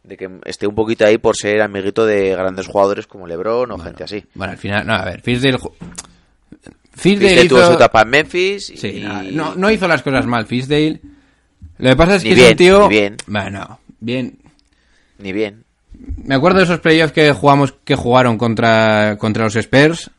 [0.07, 3.79] de que esté un poquito ahí por ser amiguito de grandes jugadores como LeBron o
[3.79, 4.25] gente así.
[4.35, 5.59] Bueno, al final, no, a ver, Fisdale...
[6.95, 7.69] Fisdale Fisdale tuvo hizo...
[7.69, 8.77] su etapa en Memphis y...
[8.77, 11.01] Sí, no, no, hizo las cosas mal, Fisdale.
[11.79, 12.83] Lo que pasa es Ni que es bien, un tío...
[12.83, 13.17] ni bien.
[13.27, 14.39] Bueno, bien.
[15.19, 15.65] Ni bien.
[16.25, 20.11] Me acuerdo de esos playoffs que jugamos, que jugaron contra, contra los Spurs.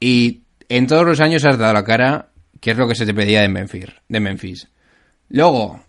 [0.00, 2.28] Y en todos los años has dado la cara,
[2.60, 3.86] que es lo que se te pedía de Memphis.
[4.08, 4.68] De Memphis.
[5.30, 5.80] Luego,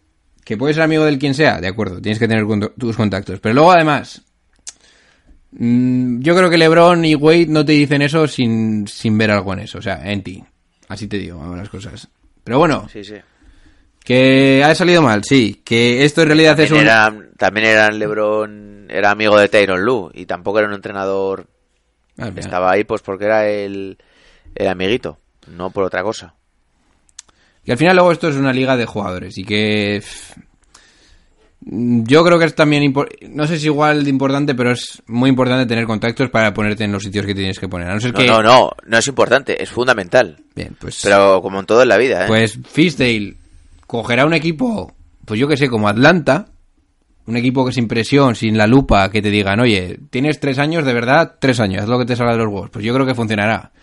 [0.43, 2.45] que puedes ser amigo del quien sea, de acuerdo, tienes que tener
[2.77, 3.39] tus contactos.
[3.39, 4.21] Pero luego, además,
[5.51, 9.53] mm, yo creo que LeBron y Wade no te dicen eso sin, sin ver algo
[9.53, 10.43] en eso, o sea, en ti.
[10.87, 12.07] Así te digo, las cosas.
[12.43, 13.15] Pero bueno, Sí, sí.
[14.03, 15.61] que ha salido mal, sí.
[15.63, 16.87] Que esto en realidad es un...
[17.37, 21.47] también eran LeBron, era amigo de Tyron Lue y tampoco era un entrenador
[22.15, 22.37] final.
[22.39, 23.97] Estaba ahí pues porque era el,
[24.55, 26.33] el amiguito, no por otra cosa.
[27.69, 30.01] Y al final luego esto es una liga de jugadores y que
[31.61, 32.91] yo creo que es también
[33.29, 36.91] no sé si igual de importante, pero es muy importante tener contactos para ponerte en
[36.91, 37.87] los sitios que tienes que poner.
[37.87, 40.37] A no ser No, que no, no, no es importante, es fundamental.
[40.55, 42.27] bien, pues Pero como en todo en la vida, ¿eh?
[42.27, 43.35] pues Fisdale
[43.85, 44.91] cogerá un equipo,
[45.23, 46.47] pues yo que sé, como Atlanta,
[47.27, 50.85] un equipo que sin presión, sin la lupa, que te digan, oye, tienes tres años,
[50.85, 52.71] de verdad, tres años, haz lo que te salga de los huevos.
[52.71, 53.73] Pues yo creo que funcionará.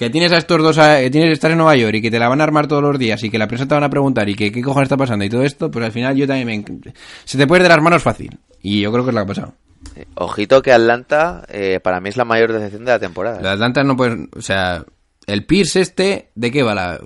[0.00, 2.10] Que tienes a estos dos, a- eh, tienes que estar en Nueva York y que
[2.10, 3.90] te la van a armar todos los días y que la prensa te van a
[3.90, 6.64] preguntar y que qué cojones está pasando y todo esto, pues al final yo también
[6.66, 6.92] me...
[7.24, 8.38] Se te puede de las manos fácil.
[8.62, 9.54] Y yo creo que es lo que ha pasado.
[9.96, 13.42] Eh, Ojito que Atlanta eh, para mí es la mayor decepción de la temporada.
[13.42, 14.26] La Atlanta no puede...
[14.34, 14.84] O sea,
[15.26, 16.98] el Pierce este, ¿de qué va la...?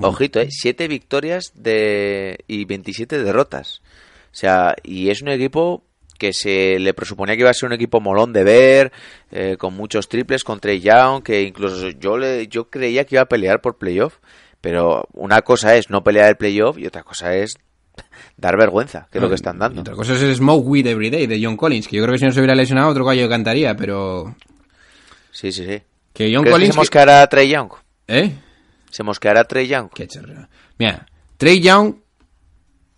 [0.00, 0.48] Ojito, ¿eh?
[0.50, 3.82] 7 victorias de y 27 derrotas.
[4.32, 5.84] O sea, y es un equipo
[6.20, 8.92] que se le presuponía que iba a ser un equipo molón de ver,
[9.32, 13.22] eh, con muchos triples, con Trey Young, que incluso yo, le, yo creía que iba
[13.22, 14.18] a pelear por playoff.
[14.60, 17.54] Pero una cosa es no pelear el playoff y otra cosa es
[18.36, 19.80] dar vergüenza, que es lo que están Y dando.
[19.80, 22.18] otra cosa es el Smoke Weed Every Day de John Collins, que yo creo que
[22.18, 24.36] si no se hubiera lesionado otro gallo cantaría, pero...
[25.32, 25.80] Sí, sí, sí.
[26.12, 26.74] Que John ¿Crees que Collins...
[26.74, 27.70] se mosqueará a Trey Young?
[28.06, 28.32] ¿Eh?
[28.90, 29.88] ¿Se mosqueará a Trey Young?
[29.94, 30.48] Qué chorrera.
[30.78, 31.06] Mira,
[31.38, 31.94] Trey Young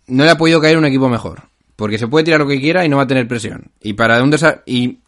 [0.07, 1.43] no le ha podido caer un equipo mejor.
[1.75, 3.71] Porque se puede tirar lo que quiera y no va a tener presión.
[3.81, 4.99] Y para un desa- y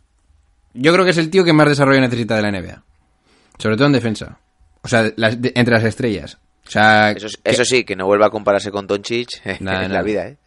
[0.74, 2.84] yo creo que es el tío que más desarrollo necesita de la NBA.
[3.60, 4.40] Sobre todo en defensa.
[4.82, 6.38] O sea, las- de- entre las estrellas.
[6.68, 10.02] O sea, Eso, que- eso sí, que no vuelva a compararse con Doncic en la
[10.02, 10.38] vida, ¿eh?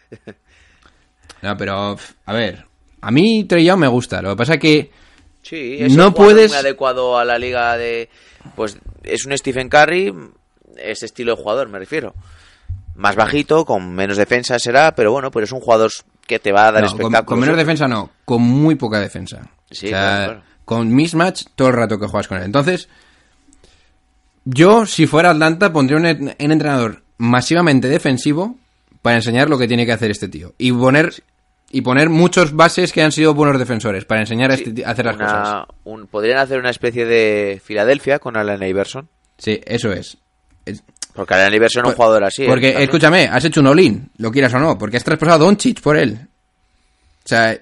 [1.42, 1.96] No, pero
[2.26, 2.64] a ver,
[3.00, 4.20] a mí Trey me gusta.
[4.22, 4.90] Lo que pasa es que
[5.42, 8.10] Sí, es No puedes- muy adecuado a la liga de...
[8.56, 10.12] Pues es un Stephen Curry,
[10.76, 12.12] ese estilo de jugador, me refiero.
[12.98, 15.90] Más bajito, con menos defensa será, pero bueno, pero es un jugador
[16.26, 17.26] que te va a dar no, con, espectáculo.
[17.26, 19.42] con menos defensa no, con muy poca defensa.
[19.70, 20.42] Sí, O sea, claro, claro.
[20.64, 22.44] Con mismatch todo el rato que juegas con él.
[22.44, 22.88] Entonces,
[24.44, 28.56] yo si fuera Atlanta pondría un, un entrenador masivamente defensivo
[29.02, 30.54] para enseñar lo que tiene que hacer este tío.
[30.58, 31.12] Y poner,
[31.70, 35.06] y poner muchos bases que han sido buenos defensores para enseñar a, este a hacer
[35.06, 35.64] las Una- cosas.
[35.84, 39.08] un- podrían hacer una especie de Filadelfia con Allen Iverson.
[39.38, 40.18] Sí, eso es.
[41.18, 42.44] Porque Allen Iverson es un jugador así.
[42.44, 42.46] ¿eh?
[42.46, 45.80] Porque, escúchame, has hecho un all-in, lo quieras o no, porque has traspasado a Doncic
[45.80, 46.16] por él.
[47.24, 47.58] O sea,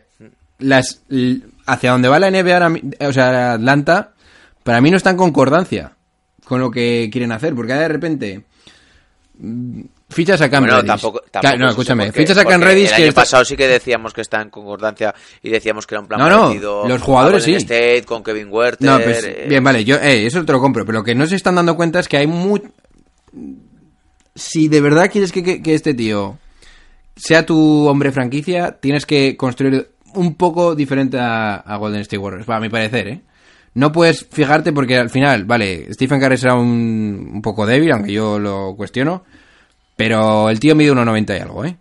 [0.59, 1.01] las,
[1.65, 2.73] hacia donde va la NBA, ahora
[3.09, 4.13] o sea, Atlanta,
[4.63, 5.93] para mí no está en concordancia
[6.45, 8.43] con lo que quieren hacer, porque de repente
[9.39, 10.89] mm, fichas a Cam Bueno, Reddish.
[10.89, 13.57] tampoco, tampoco no, escúchame, porque- fichas a Cam Reddish El que año está- pasado sí
[13.57, 16.87] que decíamos que está en concordancia y decíamos que era un plan No, no, parecido
[16.89, 17.65] los jugadores Golden sí.
[17.65, 18.87] State con Kevin Werther.
[18.89, 21.27] No, pues, eh, bien, vale, yo, eh, eso te lo compro, pero lo que no
[21.27, 22.63] se están dando cuenta es que hay muy...
[24.35, 26.39] Si de verdad quieres que, este tío
[27.15, 32.49] sea tu hombre franquicia, tienes que construir un poco diferente a, a Golden State Warriors,
[32.49, 33.23] a mi parecer, ¿eh?
[33.75, 38.13] No puedes fijarte porque al final, vale, Stephen Curry será un, un poco débil, aunque
[38.13, 39.25] yo lo cuestiono,
[39.97, 41.77] pero el tío mide 1,90 y algo, ¿eh?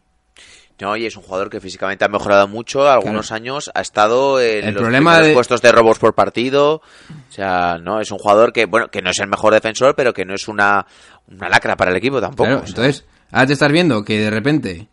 [0.81, 2.89] No, y es un jugador que físicamente ha mejorado mucho.
[2.89, 6.81] Algunos años ha estado en El los problema de- puestos de robos por partido.
[7.29, 10.13] O sea, no, es un jugador que, bueno, que no es el mejor defensor, pero
[10.13, 10.85] que no es una,
[11.31, 12.47] una lacra para el equipo tampoco.
[12.49, 12.69] Claro, o sea.
[12.69, 14.87] entonces, ahora te estás viendo que de repente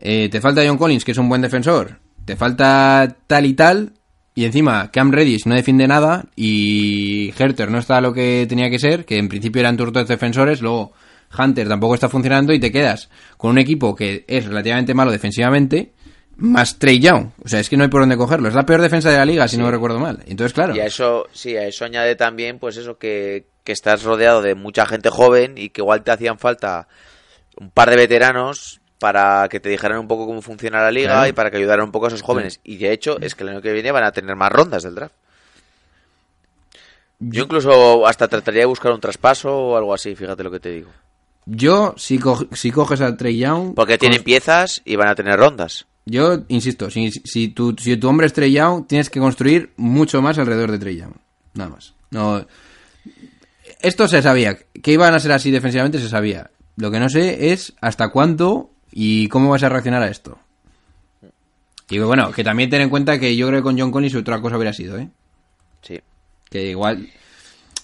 [0.00, 3.92] eh, te falta John Collins, que es un buen defensor, te falta tal y tal,
[4.34, 8.78] y encima Cam Reddish no defiende nada, y Herter no está lo que tenía que
[8.78, 10.92] ser, que en principio eran tus dos defensores, luego
[11.36, 15.92] Hunter tampoco está funcionando, y te quedas con un equipo que es relativamente malo defensivamente,
[16.36, 17.30] más Trey Young.
[17.44, 18.48] O sea, es que no hay por dónde cogerlo.
[18.48, 20.22] Es la peor defensa de la liga, si no recuerdo mal.
[20.26, 20.74] Entonces, claro.
[20.74, 24.54] Y a eso, sí, a eso añade también, pues eso, que, que estás rodeado de
[24.54, 26.86] mucha gente joven y que igual te hacían falta
[27.56, 31.28] un par de veteranos para que te dijeran un poco cómo funciona la liga Claro.
[31.28, 32.60] y para que ayudaran un poco a esos jóvenes.
[32.64, 34.94] Y de hecho, es que el año que viene van a tener más rondas del
[34.94, 35.14] draft.
[37.20, 40.70] Yo incluso hasta trataría de buscar un traspaso o algo así, fíjate lo que te
[40.70, 40.90] digo.
[41.50, 43.74] Yo, si, co- si coges a Trey Young...
[43.74, 45.86] Porque tienen piezas y van a tener rondas.
[46.04, 50.20] Yo insisto, si, si, tu, si tu hombre es Trey Young, tienes que construir mucho
[50.22, 51.12] más alrededor de Trey Young.
[51.54, 51.94] Nada más.
[52.10, 52.46] No,
[53.80, 54.58] esto se sabía.
[54.82, 56.50] Que iban a ser así defensivamente se sabía.
[56.76, 60.38] Lo que no sé es hasta cuánto y cómo vas a reaccionar a esto.
[61.90, 64.40] Y bueno, que también ten en cuenta que yo creo que con John Collins otra
[64.40, 65.08] cosa hubiera sido, ¿eh?
[65.82, 65.98] Sí.
[66.50, 67.08] Que igual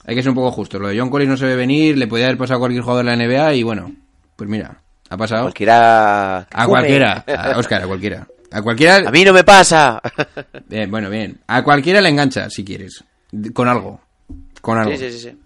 [0.05, 0.81] hay que ser un poco justos.
[0.81, 3.05] Lo de John Collins no se ve venir, le podía haber pasado a cualquier jugador
[3.05, 3.93] de la NBA y bueno,
[4.37, 5.43] pues mira, ha pasado.
[5.43, 6.47] Cualquiera.
[6.51, 7.25] A cualquiera.
[7.27, 8.27] A Oscar, a cualquiera.
[8.51, 8.97] A cualquiera.
[9.09, 10.01] A mí no me pasa.
[10.69, 11.39] Bien, bueno, bien.
[11.47, 13.03] A cualquiera le engancha, si quieres.
[13.53, 14.01] Con algo.
[14.61, 14.93] Con algo.
[14.93, 15.39] Sí, sí, sí, sí.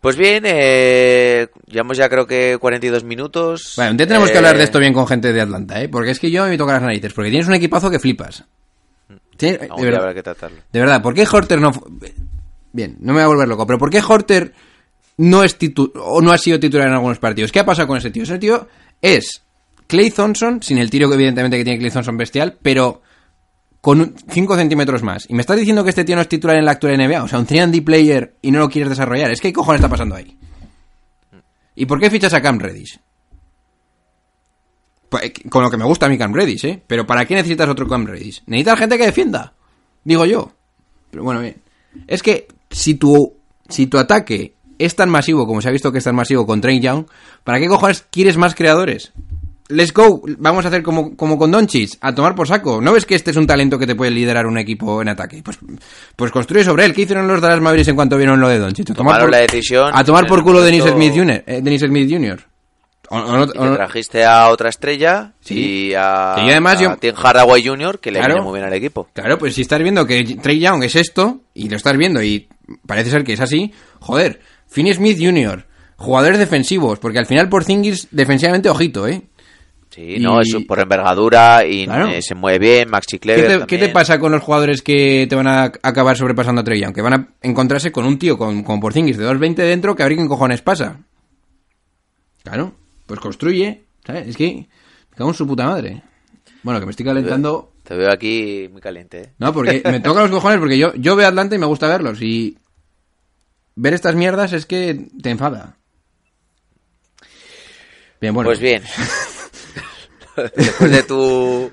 [0.00, 3.74] Pues bien, eh, llevamos ya creo que 42 minutos.
[3.76, 5.88] Bueno, día tenemos que Eh, hablar de esto bien con gente de Atlanta, ¿eh?
[5.88, 7.12] Porque es que yo me toca las narices.
[7.12, 8.44] Porque tienes un equipazo que flipas.
[9.38, 10.58] De, verdad, habrá que tratarlo.
[10.72, 11.72] de verdad, ¿por qué Horter no...
[12.72, 14.52] Bien, no me voy a volver loco, pero ¿por qué Horter
[15.18, 17.52] no es titu- o no ha sido titular en algunos partidos?
[17.52, 18.22] ¿Qué ha pasado con ese tío?
[18.22, 18.66] Ese tío
[19.02, 19.42] es
[19.86, 23.02] Clay Thompson, sin el tiro que evidentemente que tiene Clay Thompson bestial, pero
[23.82, 25.26] con 5 centímetros más.
[25.28, 27.28] Y me estás diciendo que este tío no es titular en la actual NBA, o
[27.28, 29.30] sea, un 3D player y no lo quieres desarrollar.
[29.30, 30.38] Es que ¿qué cojones está pasando ahí?
[31.74, 32.98] ¿Y por qué fichas a Cam Reddish?
[35.08, 36.82] Pues, eh, Con lo que me gusta a mí Cam Reddish, ¿eh?
[36.86, 38.42] Pero ¿para qué necesitas otro Cam Reddish?
[38.46, 39.52] Necesitas gente que defienda.
[40.04, 40.52] Digo yo.
[41.10, 41.56] Pero bueno, bien.
[42.06, 43.34] Es que si tu,
[43.68, 46.60] si tu ataque es tan masivo como se ha visto que es tan masivo con
[46.60, 47.04] Train Young,
[47.44, 49.12] ¿para qué cojones quieres más creadores?
[49.68, 52.80] Let's go, vamos a hacer como, como con Doncic, a tomar por saco.
[52.82, 55.40] ¿No ves que este es un talento que te puede liderar un equipo en ataque?
[55.42, 55.58] Pues,
[56.14, 56.92] pues construye sobre él.
[56.92, 58.90] ¿Qué hicieron los Dallas Mavericks en cuanto vieron lo de Doncic?
[58.90, 61.44] A tomar por, la decisión a tomar por culo Dennis momento- Smith Jr.
[61.46, 62.44] eh, Dennis Smith Jr.
[63.08, 65.54] O- o no- Y o te trajiste a otra estrella Sí.
[65.90, 68.34] y a, Y además a yo- Tim Hardaway Jr., que le Claro.
[68.34, 69.08] viene muy bien al equipo.
[69.14, 72.48] Claro, pues si estás viendo que Trey Young es esto, y lo estás viendo y
[72.86, 75.66] parece ser que es así, joder, Finney Smith Jr.,
[75.96, 79.22] jugadores defensivos, porque al final por Zingis defensivamente ojito, ¿eh?
[79.90, 82.08] Sí, no, es por envergadura y Claro.
[82.08, 85.26] eh, se mueve bien, Maxi ¿Qué Clever te, qué te pasa con los jugadores que
[85.28, 86.94] te van a acabar sobrepasando a Trey Young?
[86.94, 90.06] Que van a encontrarse con un tío con, con Porzingis de 2.20 dentro que a
[90.06, 91.00] ver quién cojones pasa.
[92.42, 92.72] Claro,
[93.06, 94.28] pues construye, ¿sabes?
[94.28, 94.66] Es que
[95.10, 96.02] me cago en su puta madre.
[96.62, 97.72] Bueno, que me estoy calentando...
[97.84, 99.32] Te veo aquí muy caliente, ¿eh?
[99.38, 102.22] No, porque me toca los cojones porque yo, yo veo Atlanta y me gusta verlos
[102.22, 102.56] y
[103.76, 105.76] ver estas mierdas es que te enfada.
[108.20, 108.48] Bien, bueno.
[108.48, 108.82] Pues bien.
[110.56, 111.70] Después de tu...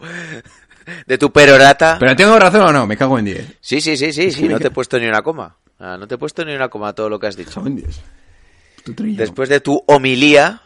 [1.06, 1.97] De tu perorata...
[2.00, 2.88] ¿Pero tengo razón o no?
[2.88, 3.58] Me cago en 10.
[3.62, 5.58] Sí, sí, sí, sí, sí, me no te he puesto ni una coma.
[5.78, 7.54] Ah, no te he puesto ni una coma a todo lo que has dicho.
[7.54, 8.02] Cago en 10.
[8.84, 9.18] Tu trillo.
[9.18, 10.64] Después de tu homilía,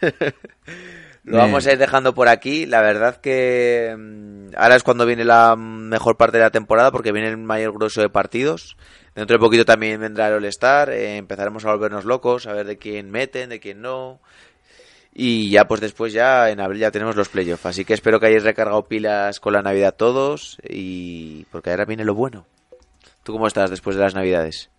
[1.24, 2.66] lo vamos a ir dejando por aquí.
[2.66, 7.12] La verdad que mm, ahora es cuando viene la mejor parte de la temporada porque
[7.12, 8.76] viene el mayor grueso de partidos.
[9.14, 10.90] Dentro de poquito también vendrá el All-Star.
[10.90, 14.20] eh, empezaremos a volvernos locos, a ver de quién meten, de quién no.
[15.14, 17.66] Y ya pues después ya en abril ya tenemos los playoffs.
[17.66, 22.04] Así que espero que hayáis recargado pilas con la Navidad todos y porque ahora viene
[22.04, 22.46] lo bueno.
[23.22, 24.70] ¿Tú cómo estás después de las Navidades?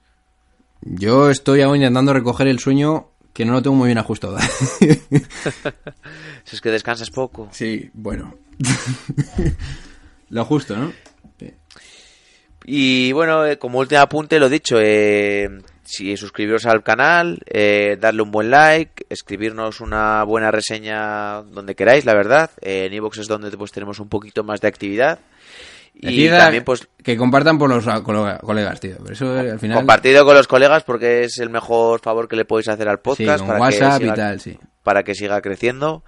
[0.81, 4.37] Yo estoy aún intentando recoger el sueño que no lo tengo muy bien ajustado.
[4.39, 4.87] Si
[6.55, 7.47] es que descansas poco.
[7.51, 8.35] sí, bueno.
[10.29, 10.93] lo justo, ¿no?
[12.67, 15.47] Y bueno, eh, como último apunte, lo dicho, eh,
[15.83, 22.05] si suscribiros al canal, eh, darle un buen like, escribirnos una buena reseña donde queráis,
[22.05, 22.49] la verdad.
[22.61, 25.19] Eh, en iVoox es donde pues tenemos un poquito más de actividad.
[25.97, 28.97] Y también pues que compartan por los colega- colegas, tío.
[28.97, 29.77] Por eso al final...
[29.77, 33.01] compartido con los colegas porque es el mejor favor que le podéis hacer al Sí,
[33.03, 34.57] podcast con para, WhatsApp que y siga, tal, sí.
[34.83, 36.03] para que siga creciendo.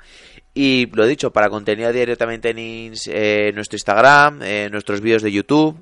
[0.54, 5.32] Y lo dicho, para contenido diario también tenéis eh, nuestro Instagram, eh, nuestros vídeos de
[5.32, 5.82] YouTube.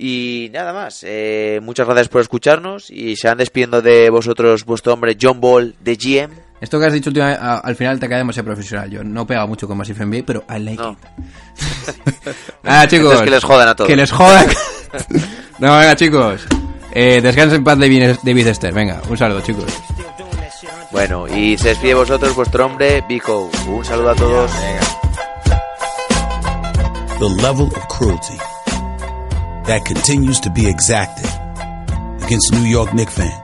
[0.00, 4.92] Y nada más, eh, muchas gracias por escucharnos y se van despidiendo de vosotros vuestro
[4.94, 6.34] hombre John Ball de GM.
[6.60, 8.88] Esto que has dicho últimamente, a- al final te queda demasiado profesional.
[8.90, 10.92] Yo no pega mucho con Massive NBA, pero I like No.
[10.92, 10.98] it.
[12.64, 13.06] ah, chicos.
[13.06, 13.88] Entonces que les jodan a todos.
[13.90, 14.46] Que les jodan.
[15.58, 16.46] no, venga, chicos.
[16.92, 18.72] Eh, descansen en paz, David, David Esther.
[18.72, 19.64] Venga, un saludo, chicos.
[20.92, 23.50] Bueno, y se despide de vosotros vuestro hombre Vico.
[23.68, 24.50] Un saludo a todos.
[27.18, 28.38] the level of cruelty
[29.68, 31.26] that continues to be exacted
[32.24, 33.34] against New York Knicks fans.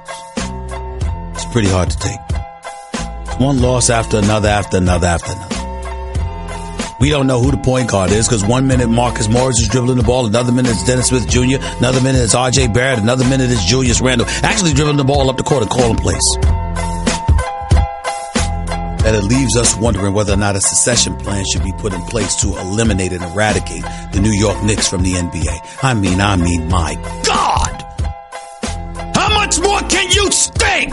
[1.35, 3.39] It's pretty hard to take.
[3.39, 6.97] One loss after another, after another, after another.
[6.99, 9.99] We don't know who the point guard is because one minute Marcus Morris is dribbling
[9.99, 13.51] the ball, another minute it's Dennis Smith Jr., another minute it's RJ Barrett, another minute
[13.51, 16.64] it's Julius Randle actually dribbling the ball up the court and calling plays.
[19.05, 22.01] That it leaves us wondering whether or not a secession plan should be put in
[22.07, 25.83] place to eliminate and eradicate the New York Knicks from the NBA.
[25.83, 26.95] I mean, I mean, my
[27.27, 27.83] God!
[29.15, 30.93] How much more can you stink?